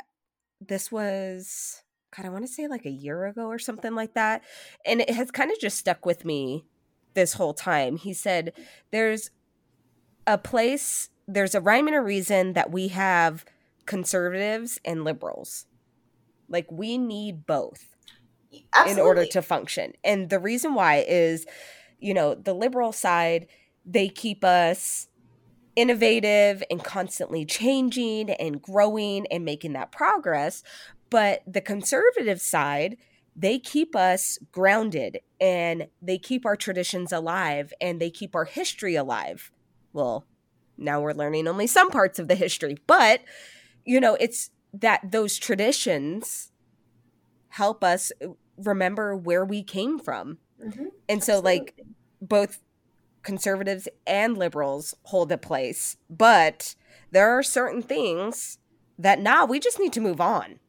[0.62, 1.84] this was
[2.16, 4.44] god i want to say like a year ago or something like that
[4.86, 6.66] and it has kind of just stuck with me
[7.14, 8.52] this whole time he said
[8.92, 9.32] there's
[10.28, 13.46] a place there's a rhyme and a reason that we have
[13.86, 15.66] conservatives and liberals.
[16.48, 17.96] Like we need both
[18.74, 19.02] Absolutely.
[19.02, 19.94] in order to function.
[20.04, 21.46] And the reason why is,
[22.00, 23.48] you know, the liberal side,
[23.86, 25.08] they keep us
[25.76, 30.64] innovative and constantly changing and growing and making that progress.
[31.10, 32.98] But the conservative side,
[33.36, 38.96] they keep us grounded and they keep our traditions alive and they keep our history
[38.96, 39.52] alive.
[39.94, 40.26] Well,
[40.78, 43.22] now we're learning only some parts of the history, but
[43.86, 46.52] you know, it's that those traditions
[47.50, 48.12] help us
[48.58, 50.38] remember where we came from.
[50.64, 50.86] Mm-hmm.
[51.08, 51.52] And so, Absolutely.
[51.52, 51.82] like,
[52.22, 52.62] both
[53.24, 56.76] conservatives and liberals hold a place, but
[57.12, 58.58] there are certain things
[58.98, 60.60] that now nah, we just need to move on.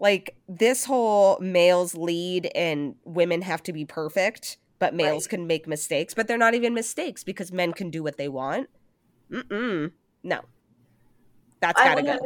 [0.00, 5.30] Like, this whole males lead and women have to be perfect, but males right.
[5.30, 8.68] can make mistakes, but they're not even mistakes because men can do what they want.
[9.30, 9.92] Mm-mm.
[10.22, 10.40] No.
[11.60, 12.18] That's gotta go.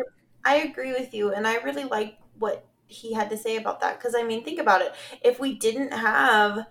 [0.44, 3.98] I agree with you, and I really like what he had to say about that
[3.98, 4.94] because I mean, think about it.
[5.22, 6.66] If we didn't have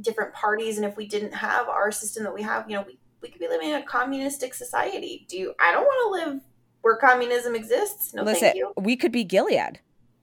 [0.00, 2.98] different parties, and if we didn't have our system that we have, you know, we,
[3.20, 5.26] we could be living in a communistic society.
[5.28, 5.54] Do you?
[5.60, 6.40] I don't want to live
[6.82, 8.14] where communism exists.
[8.14, 8.72] No, Listen, thank you.
[8.76, 9.80] We could be Gilead.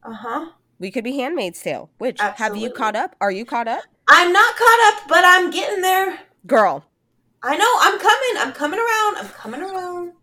[0.08, 0.52] Uh huh.
[0.80, 1.90] We could be Handmaid's Tale.
[1.98, 3.16] Which have you caught up?
[3.20, 6.20] Are you caught up, I'm not caught up, but I'm getting there.
[6.46, 6.86] girl?
[7.44, 7.76] I know.
[7.82, 8.48] I'm coming.
[8.48, 9.18] I'm coming around.
[9.18, 10.14] I'm coming around.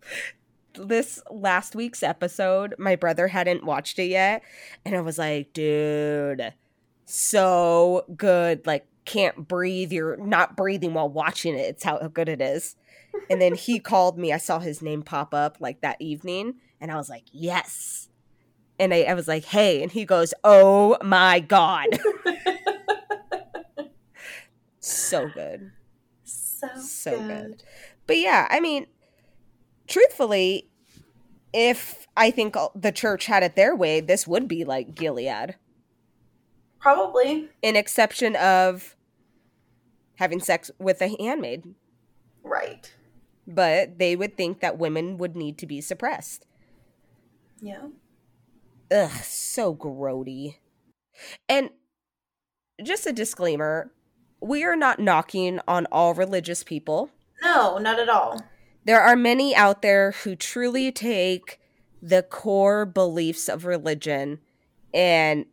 [0.75, 4.43] This last week's episode, my brother hadn't watched it yet,
[4.85, 6.53] and I was like, dude,
[7.05, 8.67] so good.
[8.67, 9.93] Like, can't breathe.
[9.93, 11.61] You're not breathing while watching it.
[11.69, 12.75] It's how good it is.
[13.31, 14.33] And then he called me.
[14.33, 18.09] I saw his name pop up like that evening, and I was like, yes.
[18.79, 19.83] And I, I was like, hey.
[19.83, 21.87] And he goes, oh my God.
[24.81, 25.73] so good.
[26.25, 27.29] So, So good.
[27.29, 27.63] good.
[28.07, 28.87] But yeah, I mean,
[29.87, 30.69] truthfully,
[31.53, 35.57] if I think the church had it their way, this would be like Gilead,
[36.81, 37.49] Probably.
[37.63, 38.97] in exception of
[40.17, 41.75] having sex with a handmaid.
[42.43, 42.93] Right.
[43.47, 46.45] But they would think that women would need to be suppressed.
[47.61, 47.87] Yeah.
[48.95, 50.57] Ugh, so grody.
[51.49, 51.71] And
[52.83, 53.91] just a disclaimer
[54.45, 57.11] we are not knocking on all religious people.
[57.43, 58.41] No, not at all.
[58.85, 61.59] There are many out there who truly take
[62.03, 64.41] the core beliefs of religion
[64.93, 65.47] and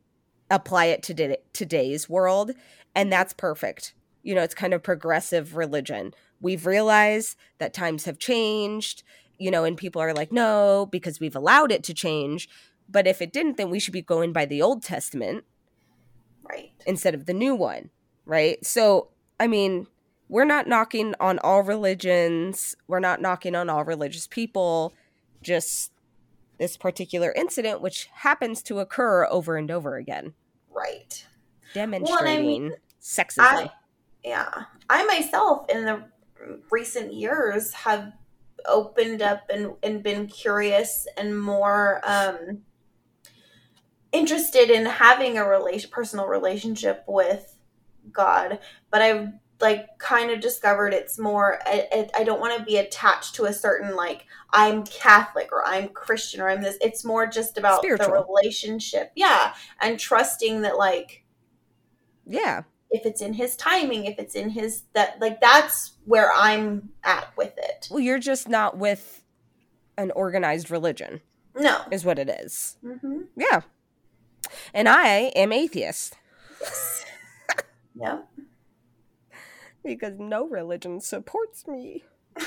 [0.50, 2.52] apply it to today- today's world,
[2.94, 3.94] and that's perfect.
[4.24, 6.14] You know, it's kind of progressive religion.
[6.42, 9.04] We've realized that times have changed,
[9.38, 12.50] you know, and people are like, no, because we've allowed it to change.
[12.92, 15.46] But if it didn't, then we should be going by the Old Testament
[16.44, 16.72] Right.
[16.86, 17.90] instead of the new one,
[18.26, 18.64] right?
[18.66, 19.88] So, I mean,
[20.28, 24.94] we're not knocking on all religions, we're not knocking on all religious people,
[25.42, 25.92] just
[26.58, 30.34] this particular incident, which happens to occur over and over again,
[30.70, 31.26] Right.
[31.74, 33.40] demonstrating sexism.
[33.40, 33.72] I,
[34.24, 34.66] yeah.
[34.90, 36.04] I myself, in the
[36.70, 38.14] recent years, have
[38.68, 42.62] opened up and, and been curious and more um,
[44.12, 47.58] interested in having a relation, personal relationship with
[48.12, 48.60] God.
[48.90, 53.36] But I've like kind of discovered it's more I, I- don't want to be attached
[53.36, 57.60] to a certain like I'm Catholic or I'm Christian or I'm this it's more just
[57.60, 58.08] about Spiritual.
[58.08, 61.24] the relationship yeah and trusting that like
[62.26, 66.90] yeah, if it's in his timing, if it's in his that like that's where I'm
[67.04, 67.88] at with it.
[67.92, 69.24] well, you're just not with
[69.98, 71.22] an organized religion,
[71.56, 71.82] No.
[71.92, 72.78] is what it is.
[72.84, 73.22] Mm-hmm.
[73.36, 73.62] Yeah.
[74.74, 76.16] And I am atheist
[77.96, 78.22] yeah.
[79.84, 82.04] because no religion supports me.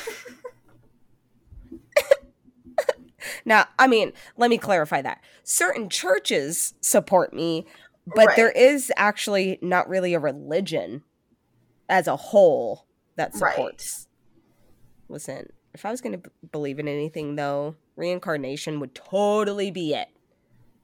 [3.45, 5.23] now, I mean, let me clarify that.
[5.45, 7.67] Certain churches support me,
[8.07, 8.37] but Right.
[8.37, 11.03] there is actually not really a religion
[11.89, 12.87] as a whole
[13.17, 13.55] that Right.
[13.55, 14.09] supports.
[15.09, 19.95] Listen, if I was going to b- believe in anything, though, reincarnation would totally be
[19.95, 20.09] it.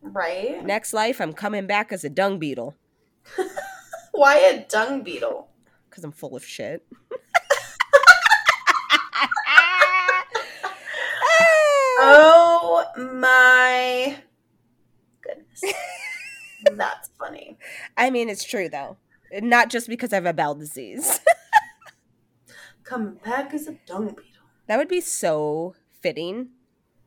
[0.03, 0.65] Right.
[0.65, 2.75] Next life, I'm coming back as a dung beetle
[4.13, 5.49] Why a dung beetle?
[5.89, 6.87] because I'm full of shit.
[12.03, 14.17] Oh my
[15.23, 15.75] goodness.
[16.73, 17.59] That's funny.
[17.97, 18.97] I mean, it's true though.
[19.33, 21.21] Not just because I have a bowel disease.
[22.85, 24.25] Coming back as a dung beetle.
[24.67, 26.49] that would be so fitting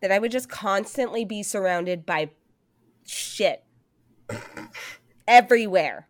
[0.02, 2.30] that I would just constantly be surrounded by
[3.06, 3.64] shit
[5.28, 6.08] everywhere.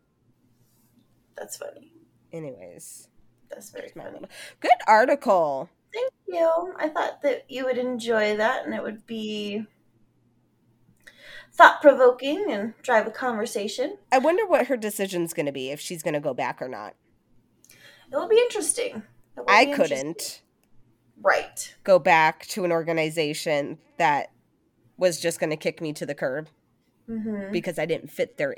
[1.36, 1.92] That's funny.
[2.32, 3.08] Anyways,
[3.50, 4.12] That's very funny.
[4.12, 4.30] little-
[4.60, 5.70] good article.
[5.94, 6.74] Thank you.
[6.78, 9.66] I thought that you would enjoy that and it would be
[11.52, 13.98] thought provoking and drive a conversation.
[14.12, 16.68] I wonder what her decision's going to be if she's going to go back or
[16.68, 16.96] not.
[17.70, 19.04] It will be interesting.
[19.38, 20.42] It will I be couldn't
[21.22, 21.76] Right.
[21.84, 24.32] go back to an organization that
[24.98, 26.48] was just going to kick me to the curb
[27.08, 28.56] hmm because I didn't fit their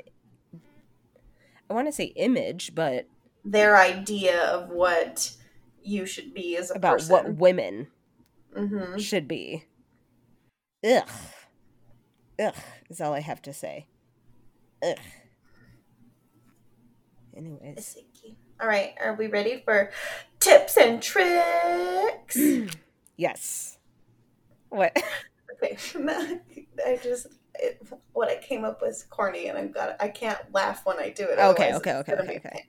[1.68, 3.06] I want to say image, but
[3.44, 5.32] Their idea of what
[5.82, 7.12] you should be as a about person.
[7.12, 7.88] what women
[8.54, 9.64] hmm should be.
[10.84, 11.08] Ugh.
[12.40, 12.54] Ugh
[12.90, 13.86] is all I have to say.
[14.82, 14.96] Ugh.
[17.36, 17.96] Anyways.
[18.60, 18.94] All right.
[19.00, 19.90] Are we ready for
[20.40, 22.38] tips and tricks?
[23.18, 23.78] Yes.
[24.68, 24.94] What?
[25.54, 25.78] okay.
[26.86, 27.28] I just
[27.58, 30.98] it, what I came up with is corny, and I've got I can't laugh when
[30.98, 31.38] I do it.
[31.38, 32.66] Okay, okay, okay, okay, okay.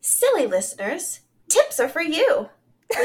[0.00, 2.50] Silly listeners, tips are for you.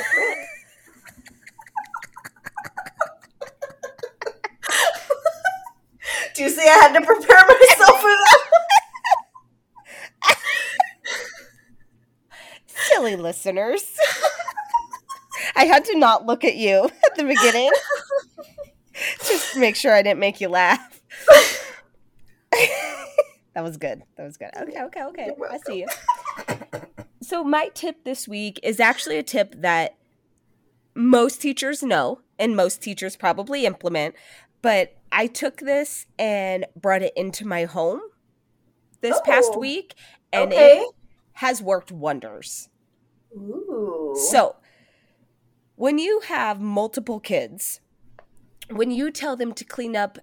[6.35, 8.39] Do you see I had to prepare myself for that?
[12.67, 13.97] Silly listeners.
[15.55, 16.89] I had to not look at you
[17.19, 17.71] the beginning.
[19.25, 21.01] Just make sure I didn't make you laugh.
[22.51, 24.03] that was good.
[24.17, 24.49] That was good.
[24.55, 25.31] Okay, okay, okay.
[25.49, 25.87] I see you.
[27.21, 29.97] So my tip this week is actually a tip that
[30.95, 34.15] most teachers know and most teachers probably implement,
[34.61, 38.01] but I took this and brought it into my home
[39.01, 39.95] this past Oh, week
[40.33, 40.79] and okay.
[40.79, 40.95] it
[41.33, 42.69] has worked wonders.
[43.33, 44.15] Ooh.
[44.29, 44.55] So,
[45.79, 47.79] when you have multiple kids,
[48.69, 50.19] when you tell them to clean up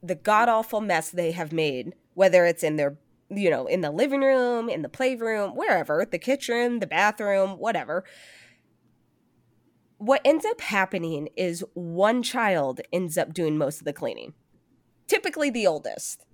[0.00, 2.96] the god awful mess they have made, whether it's in their,
[3.28, 8.04] you know, in the living room, in the playroom, wherever, the kitchen, the bathroom, whatever,
[9.98, 14.34] what ends up happening is one child ends up doing most of the cleaning.
[15.08, 16.24] Typically the oldest.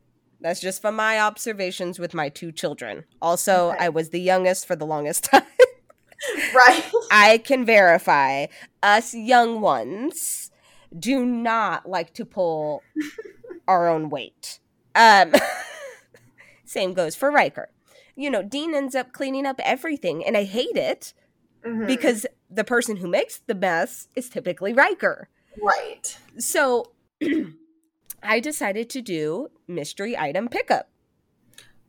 [0.43, 3.05] That's just from my observations with my two children.
[3.23, 3.87] Also, Okay.
[3.87, 5.43] I was the youngest for the longest time.
[6.55, 6.85] right.
[7.11, 8.47] I can verify
[8.83, 10.51] us young ones
[10.99, 12.83] do not like to pull
[13.67, 14.59] our own weight.
[14.95, 15.33] Um,
[16.65, 17.71] same goes for Riker.
[18.15, 21.15] You know, Dean ends up cleaning up everything, and I hate it
[21.65, 21.87] Mhm.
[21.87, 25.29] because the person who makes the mess is typically Riker.
[25.63, 26.19] right.
[26.39, 26.93] So
[28.23, 30.89] I decided to do mystery item pickup.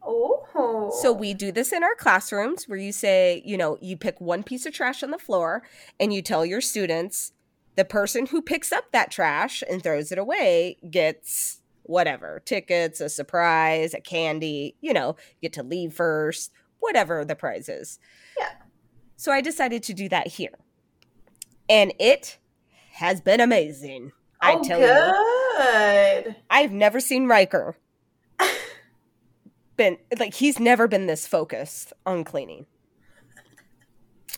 [0.06, 0.92] Oh.
[1.02, 4.44] So we do this in our classrooms where you say, you know, you pick one
[4.44, 5.64] piece of trash on the floor
[6.00, 7.32] and you tell your students
[7.76, 13.10] the person who picks up that trash and throws it away gets whatever tickets, a
[13.10, 18.00] surprise, a candy, you know, get to leave first, whatever the prize is.
[18.38, 18.52] Yeah.
[19.16, 20.58] So I decided to do that here.
[21.70, 22.38] And it
[22.94, 24.12] has been amazing.
[24.42, 26.24] I oh, tell you.
[26.26, 26.36] good.
[26.50, 27.78] I've never seen Riker
[29.76, 32.66] been like he's never been this focused on cleaning.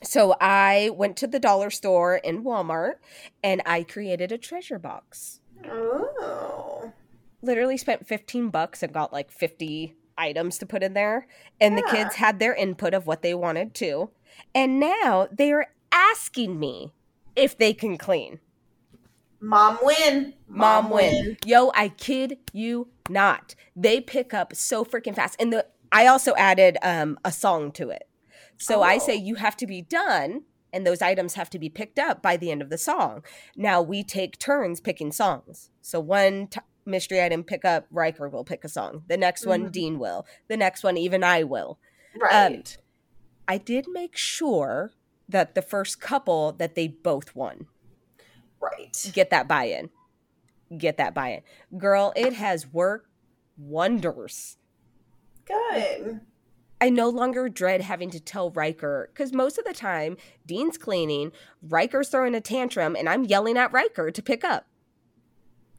[0.04, 2.96] So I went to the dollar store in Walmart
[3.44, 5.40] and I created a treasure box.
[5.66, 6.92] Oh.
[7.42, 11.28] Literally spent 15 bucks and got like 50 items to put in there
[11.60, 14.10] and the kids had their input of what they wanted to.
[14.54, 16.94] And now they are asking me
[17.36, 18.40] if they can clean.
[19.40, 20.34] Mom win.
[20.48, 21.38] Mom win.
[21.46, 23.56] Yo, I kid you not.
[23.76, 25.36] They pick up so freaking fast.
[25.40, 28.04] And the I also added um a song to it.
[28.58, 29.00] So I Oh.
[29.00, 32.36] say you have to be done and those items have to be picked up by
[32.38, 33.24] the end of the song.
[33.56, 35.70] Now we take turns picking songs.
[35.82, 39.04] So one t- mystery item pick up Riker will pick a song.
[39.08, 39.72] The next one Mhm.
[39.72, 40.26] Dean will.
[40.48, 41.80] The next one even I will.
[42.20, 42.78] Right.
[43.48, 44.92] I did make sure
[45.30, 47.68] that the first couple that they both won.
[48.66, 49.12] Right.
[49.14, 49.90] get that buy-in
[50.78, 51.42] get that buy-in
[51.78, 53.10] girl it has worked
[53.58, 54.58] wonders
[55.46, 56.22] Good.
[56.82, 61.32] i no longer dread having to tell riker because most of the time dean's cleaning
[61.62, 64.66] riker's throwing a tantrum and i'm yelling at riker to pick up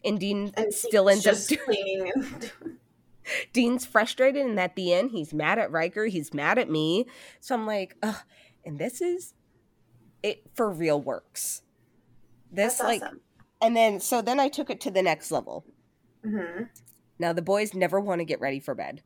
[0.05, 2.13] and dean And still ends up cleaning.
[3.53, 7.07] Dean's frustrated and at the end he's mad at riker he's mad at me
[7.41, 8.23] so i'm like ugh
[8.65, 9.35] and this is
[10.23, 11.63] it for real works
[12.53, 13.21] this That's like awesome.
[13.61, 15.65] and then so then i took it to the next level
[16.25, 16.63] hmm
[17.19, 19.03] Now the boys never want to get ready for bed.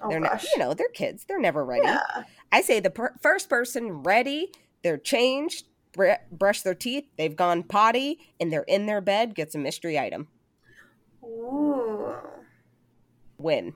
[0.00, 0.46] Oh they're not, gosh.
[0.52, 1.24] you know, they're kids.
[1.26, 1.84] They're never ready.
[1.86, 2.24] yeah.
[2.50, 4.50] I say the per- first person ready,
[4.82, 9.54] they're changed, br- brush their teeth, they've gone potty, and they're in their bed gets
[9.54, 10.26] a mystery item.
[11.24, 12.14] Ooh.
[13.38, 13.74] Win.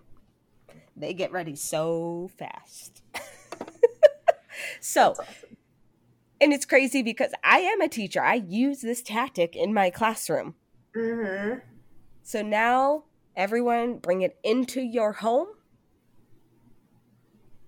[0.97, 3.03] They get ready so fast.
[4.81, 5.25] so, awesome.
[6.41, 8.23] And it's crazy because I am a teacher.
[8.23, 10.55] I use this tactic in my classroom.
[10.95, 11.61] Mm-hmm.
[12.23, 15.49] So now everyone bring it into your home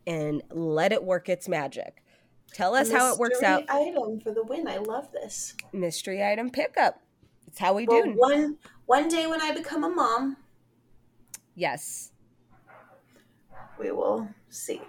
[0.06, 2.02] and let it work its magic.
[2.54, 3.64] Tell us how it works out.
[3.68, 4.66] Item for the win.
[4.66, 5.54] I love this.
[5.72, 7.00] Mystery item pickup.
[7.46, 8.12] It's how we Well, do.
[8.12, 10.38] one one day when I become a mom,
[11.54, 12.12] Yes.
[13.78, 14.80] we will see.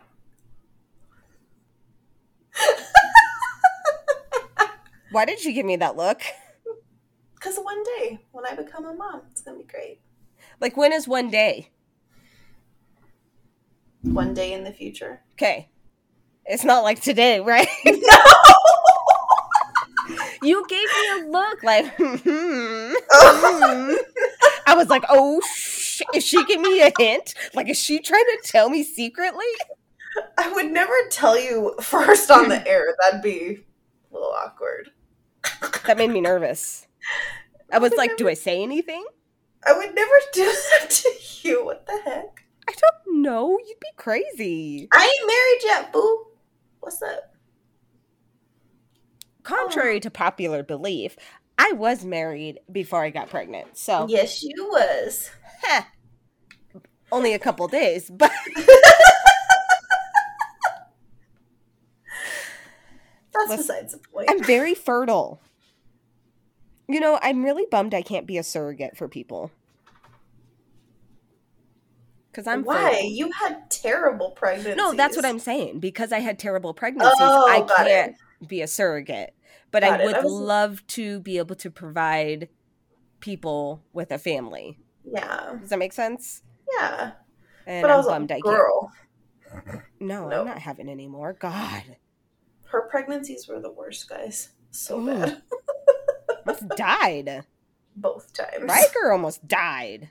[5.11, 6.21] Why did you give me that look?
[7.33, 10.01] Because one day when I become a mom, it's gonna be great.
[10.59, 11.69] Like when is one day?
[14.01, 15.21] One day in the future.
[15.35, 15.69] Okay.
[16.45, 17.69] It's not like today, right?
[17.85, 18.17] No!
[20.43, 22.15] you gave me a look like hmm.
[22.25, 22.93] hmm.
[24.67, 27.35] I was like, "Oh, sh- is she giving me a hint?
[27.53, 29.45] Like is she trying to tell me secretly?"
[30.37, 32.95] I would never tell you first on the air.
[33.01, 33.59] That'd be
[34.11, 34.91] a little awkward.
[35.85, 36.87] That made me nervous.
[37.71, 39.05] I was would like, "Do I say anything?"
[39.65, 40.45] I would never do
[40.79, 41.09] that to
[41.41, 41.65] you.
[41.65, 42.43] What the heck?
[42.67, 43.57] I don't know.
[43.57, 44.87] You'd be crazy.
[44.93, 46.25] I ain't married yet, boo.
[46.79, 47.33] What's up?
[49.43, 50.01] Contrary um.
[50.01, 51.17] to popular belief,
[51.57, 55.29] I was married before I got pregnant, so Yes, you was.
[55.61, 55.81] heh,
[57.11, 58.31] only a couple days, but
[63.39, 64.29] That's Listen, besides the point.
[64.29, 65.39] I'm very fertile.
[66.87, 69.51] You know, I'm really bummed I can't be a surrogate for people.
[72.31, 72.91] Because I'm Why?
[72.93, 73.09] fertile.
[73.09, 74.75] You had terrible pregnancies.
[74.75, 75.79] No, that's what I'm saying.
[75.79, 78.15] Because I had terrible pregnancies, Oh, I can't
[78.47, 79.33] be a surrogate.
[79.71, 82.49] But Got I would I was- love to be able to provide
[83.19, 84.79] people with a family.
[85.03, 85.55] Yeah.
[85.59, 86.41] Does that make sense?
[86.77, 87.11] Yeah.
[87.65, 88.43] And but I I'm was a bummed I can't.
[88.45, 88.91] girl.
[89.99, 90.39] No, No.
[90.41, 91.33] I'm not having any more.
[91.33, 91.83] God,
[92.71, 94.49] Her pregnancies were the worst, guys.
[94.71, 95.05] So Ooh.
[95.07, 95.41] bad.
[96.45, 97.43] almost died.
[97.95, 98.63] Both times.
[98.67, 100.09] Riker almost died.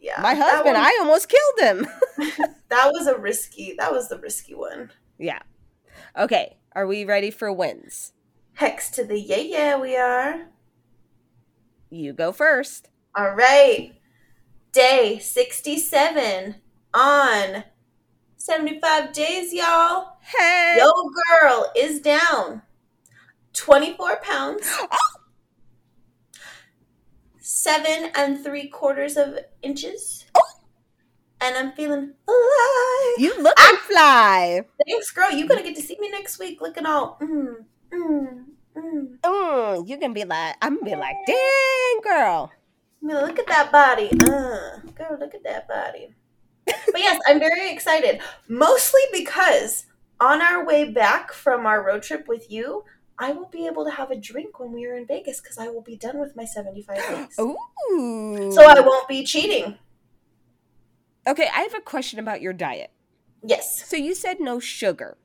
[0.00, 0.20] Yeah.
[0.20, 1.86] My husband, one- I almost killed him.
[2.70, 3.74] That was a risky.
[3.78, 4.92] That was the risky one.
[5.18, 5.40] yeah.
[6.16, 8.12] Okay, are we ready for wins?
[8.54, 10.46] Hex to the yeah, yeah, we are.
[11.90, 12.88] You go first.
[13.16, 13.94] All right.
[14.70, 16.54] Day 67
[16.94, 17.64] on
[18.40, 20.16] 75 days, y'all.
[20.22, 20.76] Hey.
[20.78, 20.90] Yo,
[21.40, 22.62] girl is down
[23.52, 24.66] 24 pounds,
[27.40, 30.24] seven and three quarters of inches.
[31.42, 33.16] And I'm feeling alive.
[33.18, 33.76] You look Ah!
[33.88, 34.62] fly.
[34.86, 35.30] Thanks, girl.
[35.30, 37.16] You're going to get to see me next week looking all.
[37.22, 38.44] Mm, mm,
[38.76, 39.18] mm.
[39.24, 42.52] Mm, you can be like, I'm gonna be like, dang girl.
[43.02, 44.10] I mean, look at that body.
[44.20, 46.14] Uh, girl, look at that body.
[46.92, 48.20] But yes, I'm very excited.
[48.48, 49.86] Mostly because
[50.20, 52.84] on our way back from our road trip with you,
[53.18, 55.68] I will be able to have a drink when we are in Vegas because I
[55.68, 57.38] will be done with my 75 days.
[57.40, 58.50] Ooh.
[58.52, 59.76] So I won't be cheating.
[61.26, 62.90] Okay, I have a question about your diet.
[63.44, 63.86] Yes.
[63.86, 65.18] So you said no sugar.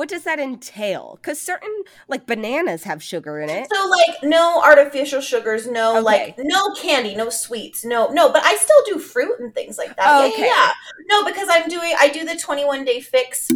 [0.00, 1.18] What does that entail?
[1.20, 1.68] Because certain,
[2.08, 3.68] like bananas, have sugar in it.
[3.70, 6.00] So like no artificial sugars, no Okay.
[6.00, 9.94] like no candy, no sweets, no no, but I still do fruit and things like
[9.96, 10.06] that.
[10.22, 10.46] Yeah, Okay.
[10.46, 10.70] yeah.
[11.10, 13.50] No, because I'm doing I do the 21 day fix.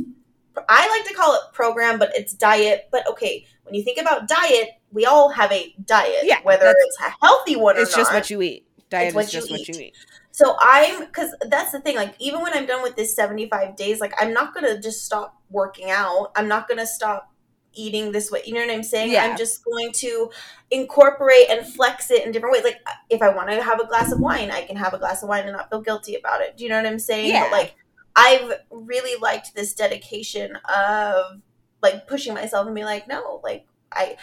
[0.68, 2.88] I like to call it program, but it's diet.
[2.92, 6.99] But okay, when you think about diet, we all have a diet, Yeah, whether it's
[7.01, 8.18] a healthy one or It's just not.
[8.18, 8.66] what you eat.
[8.90, 9.95] Diet is you just what you eat.
[10.35, 11.95] So I'm because that's the thing.
[11.95, 15.41] Like even when I'm done with this 75 days, like I'm not gonna just stop
[15.49, 16.32] working out.
[16.35, 17.32] I'm not gonna stop
[17.72, 18.43] eating this way.
[18.45, 19.12] You know what I'm saying?
[19.12, 19.26] Yeah.
[19.26, 20.32] I'm just going to
[20.72, 22.64] incorporate and flex it in different ways.
[22.64, 22.80] Like
[23.11, 25.28] if I want to have a glass of wine, I can have a glass of
[25.28, 26.57] wine and not feel guilty about it.
[26.57, 27.28] Do you know what I'm saying?
[27.28, 27.45] Yeah.
[27.45, 27.76] But like
[28.16, 31.43] I've really liked this dedication of
[31.80, 34.16] like pushing myself and be like, no, like I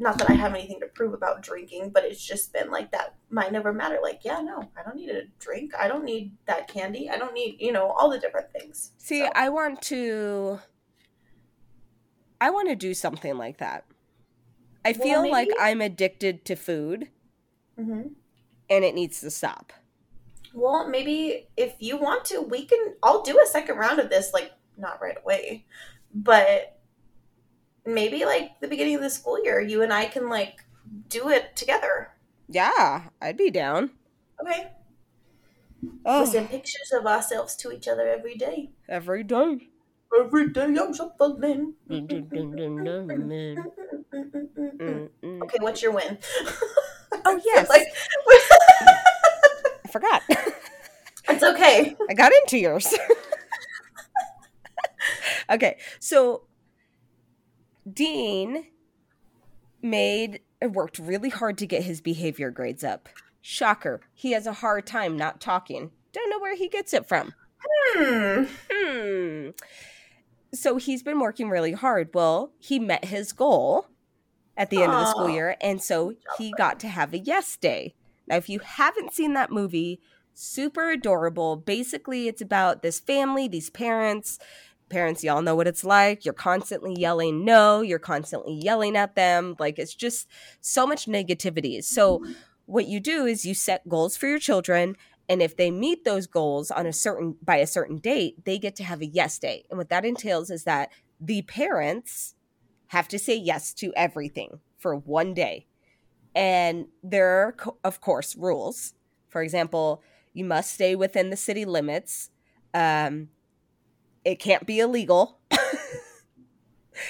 [0.00, 3.16] not that I have anything to prove about drinking, but it's just been like that
[3.28, 3.98] might never matter.
[4.02, 5.72] Like, yeah, no, I don't need a drink.
[5.78, 7.10] I don't need that candy.
[7.10, 8.92] I don't need, you know, all the different things.
[8.98, 10.58] See, So, I want to.
[12.40, 13.84] I want to do something like that.
[14.84, 17.10] I Well, feel like I'm addicted to food
[17.78, 18.14] Mhm.
[18.70, 19.72] and it needs to stop.
[20.52, 24.32] well, maybe if you want to, we can, I'll do a second round of this,
[24.32, 25.64] like, not right away,
[26.12, 26.79] but
[27.94, 30.64] maybe like the beginning of the school year, you and I can like
[31.08, 32.12] do it together.
[32.48, 33.90] Yeah, I'd be down.
[34.40, 34.72] Okay.
[36.04, 38.70] Oh, We send pictures of ourselves to each other every day.
[38.88, 39.68] every day.
[40.18, 41.74] Every day I'm shuffling.
[45.42, 46.18] Okay, what's your win?
[47.24, 47.68] Oh, yes.
[47.68, 47.86] like,
[49.84, 50.22] I forgot.
[51.28, 51.96] it's okay.
[52.08, 52.92] I got into yours.
[55.50, 56.42] okay, so
[57.90, 58.66] Dean
[59.82, 63.08] made worked really hard to get his behavior grades up.
[63.40, 65.90] Shocker, he has a hard time not talking.
[66.12, 67.34] Don't know where he gets it from.
[67.62, 68.44] Hmm.
[68.70, 69.50] Hmm.
[70.52, 72.10] So he's been working really hard.
[72.12, 73.86] Well, he met his goal
[74.56, 77.56] at the end of the school year, and so he got to have a yes
[77.56, 77.94] day.
[78.26, 80.00] Now, if you haven't seen that movie,
[80.34, 81.56] super adorable.
[81.56, 84.38] Basically, it's about this family, these parents.
[84.90, 86.24] Parents, y'all know what it's like.
[86.24, 89.56] You're constantly yelling no, you're constantly yelling at them.
[89.58, 90.28] Like, it's just
[90.60, 91.82] so much negativity.
[91.82, 92.22] So,
[92.66, 94.96] what you do is you set goals for your children
[95.28, 98.76] and if they meet those goals on a certain by a certain date they get
[98.76, 102.34] to have a yes day and what that entails is that the parents
[102.88, 105.66] have to say yes to everything for one day
[106.34, 108.94] and there are of course rules
[109.28, 112.30] for example you must stay within the city limits
[112.72, 113.28] um,
[114.24, 115.40] it can't be illegal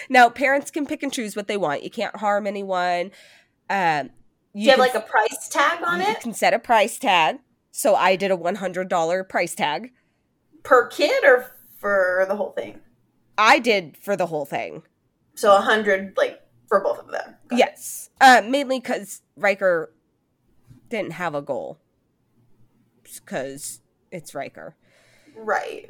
[0.09, 3.11] now parents can pick and choose what they want you can't harm anyone
[3.71, 4.09] um,
[4.55, 6.99] Do you have like a price tag on you it You can set a price
[6.99, 7.39] tag.
[7.71, 9.93] So I did a $100 price tag.
[10.65, 12.81] per kid or for the whole thing?
[13.39, 14.83] I did for the whole thing.
[15.37, 17.37] So a hundred like for both of them.
[17.49, 19.93] Got yes, uh, mainly because Riker
[20.91, 21.79] didn't have a goal.
[23.05, 23.81] Because
[24.11, 24.77] it's Riker.
[25.37, 25.89] Right.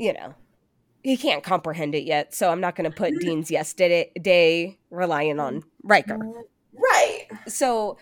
[0.00, 0.34] You know,
[1.02, 2.34] he can't comprehend it yet.
[2.34, 3.20] So I'm not going to put mm.
[3.20, 5.64] Dean's yes day, day relying on mm.
[5.82, 6.16] Riker.
[6.16, 6.42] Mm.
[6.72, 7.26] Right.
[7.46, 7.98] So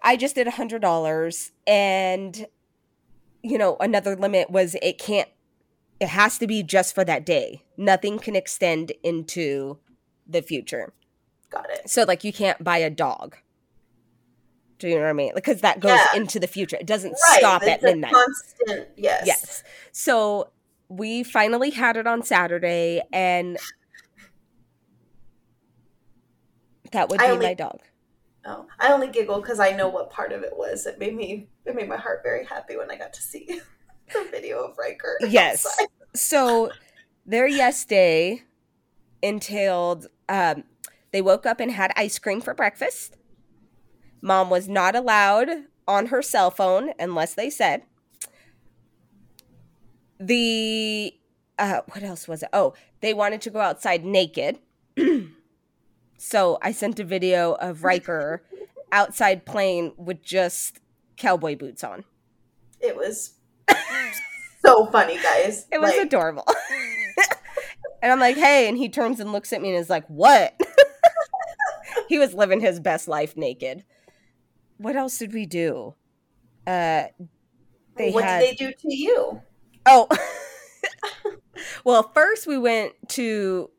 [0.00, 2.46] I just did a hundred dollars, and
[3.42, 5.28] you know, another limit was it can't.
[5.98, 7.64] It has to be just for that day.
[7.76, 9.78] Nothing can extend into
[10.26, 10.92] the future.
[11.50, 11.90] Got it.
[11.90, 13.36] So like you can't buy a dog.
[14.78, 15.32] Do you know what I mean?
[15.34, 16.20] Because that goes Yeah.
[16.20, 16.76] into the future.
[16.76, 17.38] It doesn't Right.
[17.38, 18.12] stop it's at midnight.
[18.12, 18.88] Constant.
[18.96, 19.24] Yes.
[19.26, 19.62] Yes.
[19.92, 20.50] So
[20.90, 23.56] we finally had it on Saturday, and
[26.92, 27.80] that would be only- my dog.
[28.44, 30.86] Oh, I only giggle because I know what part of it was.
[30.86, 31.48] It made me.
[31.66, 33.46] It made my heart very happy when I got to see
[34.12, 35.18] the video of Riker.
[35.28, 35.66] Yes.
[35.66, 35.86] outside.
[36.14, 36.72] So
[37.26, 38.42] their yes day
[39.22, 40.64] entailed um,
[41.12, 43.16] they woke up and had ice cream for breakfast.
[44.22, 45.48] Mom was not allowed
[45.86, 47.82] on her cell phone unless they said.
[50.20, 51.14] The
[51.58, 52.50] uh, what else was it?
[52.52, 54.58] Oh, they wanted to go outside naked.
[56.18, 58.42] so I sent a video of Riker
[58.92, 60.80] outside playing with just
[61.16, 62.04] cowboy boots on.
[62.80, 63.34] It was
[64.64, 65.66] so funny, guys.
[65.72, 66.46] It was Like, adorable.
[68.02, 70.58] and I'm like, hey, and he turns and looks at me and is like, what?
[72.08, 73.84] he was living his best life naked.
[74.78, 75.94] What else did we do?
[76.66, 77.04] Uh
[77.96, 79.40] they what had did they do to you?
[79.86, 80.08] Oh.
[81.84, 83.70] well, first we went to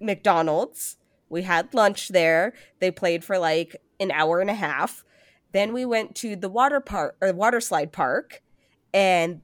[0.00, 0.96] McDonald's.
[1.28, 2.52] We had lunch there.
[2.80, 5.04] They played for like an hour and a half.
[5.52, 8.42] Then we went to the water park or water slide park
[8.92, 9.40] and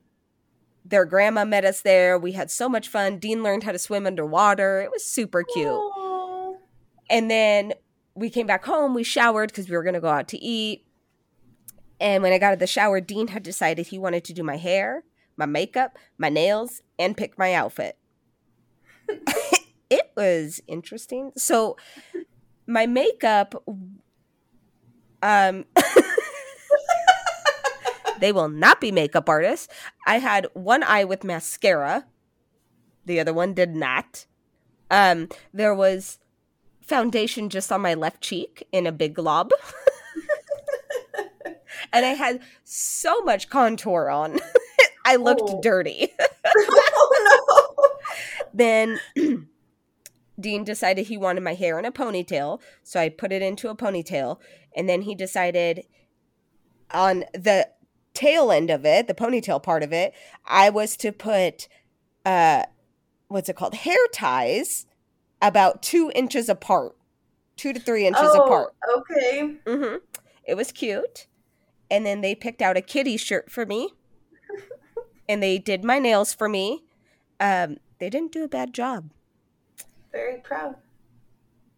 [0.85, 2.19] their grandma met us there.
[2.19, 3.19] We had so much fun.
[3.19, 4.81] Dean learned how to swim underwater.
[4.81, 5.69] It was super cute.
[5.69, 6.55] Aw.
[7.09, 7.75] And then
[8.15, 8.95] we came back home.
[8.95, 10.85] We showered because we were going to go out to eat.
[12.01, 14.43] And when I got out of the shower, Dean had decided he wanted to do
[14.43, 15.05] my hair,
[15.41, 17.97] my makeup, my nails, and pick my outfit.
[19.91, 21.33] it was interesting.
[21.37, 21.77] So,
[22.67, 23.55] my makeup,
[25.23, 25.65] um,
[28.21, 29.67] they will not be makeup artists.
[30.07, 32.07] I had one eye with mascara,
[33.07, 34.27] the other one did not.
[34.91, 36.19] Um, there was
[36.83, 39.51] foundation just on my left cheek in a big glob.
[41.93, 44.39] and I had so much contour on.
[45.05, 45.61] I looked Oh.
[45.63, 46.09] dirty.
[46.47, 47.99] oh
[48.55, 49.01] then
[50.41, 53.77] Dean decided he wanted my hair in a ponytail, so I put it into a
[53.77, 54.39] ponytail.
[54.75, 55.85] And then he decided
[56.91, 57.69] on the
[58.15, 60.13] tail end of it, the ponytail part of it,
[60.47, 61.69] I was to put
[62.25, 62.65] uh
[63.29, 63.75] what's it called?
[63.75, 64.87] Hair ties
[65.41, 66.97] about two inches apart.
[67.57, 68.75] Two to three inches oh, apart.
[68.97, 69.55] okay.
[69.67, 69.97] Mm-hmm.
[70.45, 71.27] It was cute.
[71.91, 73.91] And then they picked out a kitty shirt for me.
[75.31, 76.83] And they did my nails for me.
[77.39, 79.11] Um, they didn't do a bad job.
[80.11, 80.75] Very proud.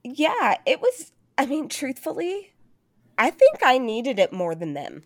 [0.02, 2.54] Yeah, it was, I mean, truthfully,
[3.18, 5.04] I think I needed it more than them.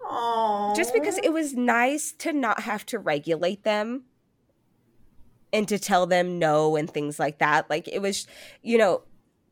[0.00, 0.72] Oh.
[0.74, 4.04] Just because it was nice to not have to regulate them
[5.52, 7.68] and to tell them no and things like that.
[7.68, 8.26] Like it was,
[8.62, 9.02] you know,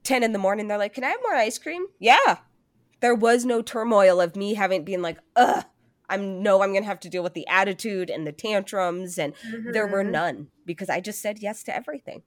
[0.05, 1.87] 10 in the morning, they're like, Can I have more ice cream?
[1.99, 2.39] Yeah.
[3.01, 5.64] There was no turmoil of me having been like, ugh,
[6.13, 9.35] I'm no, I'm gonna have to deal with the attitude and the tantrums, and
[9.73, 10.11] there were Mhm.
[10.11, 12.23] none because I just said yes to everything.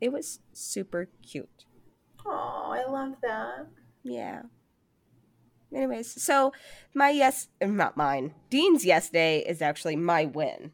[0.00, 1.64] It was super cute.
[2.24, 3.66] Oh, I love that.
[4.02, 4.42] Yeah.
[5.74, 6.52] Anyways, so
[6.94, 8.34] my yes, not mine.
[8.50, 10.72] Dean's yes day is actually my win.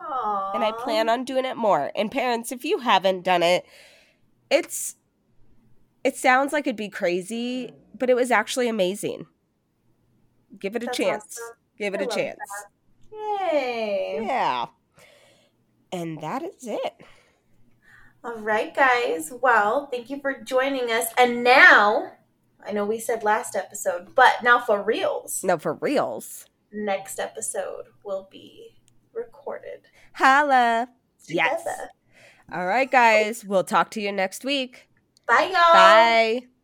[0.00, 0.54] Aww.
[0.54, 1.90] And I plan on doing it more.
[1.94, 3.64] And parents, if you haven't done it,
[4.50, 4.96] it's
[6.04, 9.26] it sounds like it'd be crazy, but it was actually amazing.
[10.58, 11.24] Give it a That's chance.
[11.24, 11.56] awesome.
[11.78, 12.38] Give it I a chance.
[13.12, 14.20] Yay.
[14.22, 14.66] Yeah.
[15.92, 16.94] And that is it.
[18.24, 19.32] All right, guys.
[19.40, 21.06] Well, thank you for joining us.
[21.16, 22.12] And now,
[22.66, 26.46] I know we said last episode, but now for reals, No, for reals.
[26.72, 28.76] next episode will be
[29.14, 29.82] recorded
[30.14, 30.88] Holla.
[31.24, 31.50] together.
[31.50, 31.66] Yes.
[32.52, 33.44] All right, guys.
[33.44, 34.88] We'll talk to you next week.
[35.28, 35.72] Bye, y'all.
[35.72, 36.55] Bye.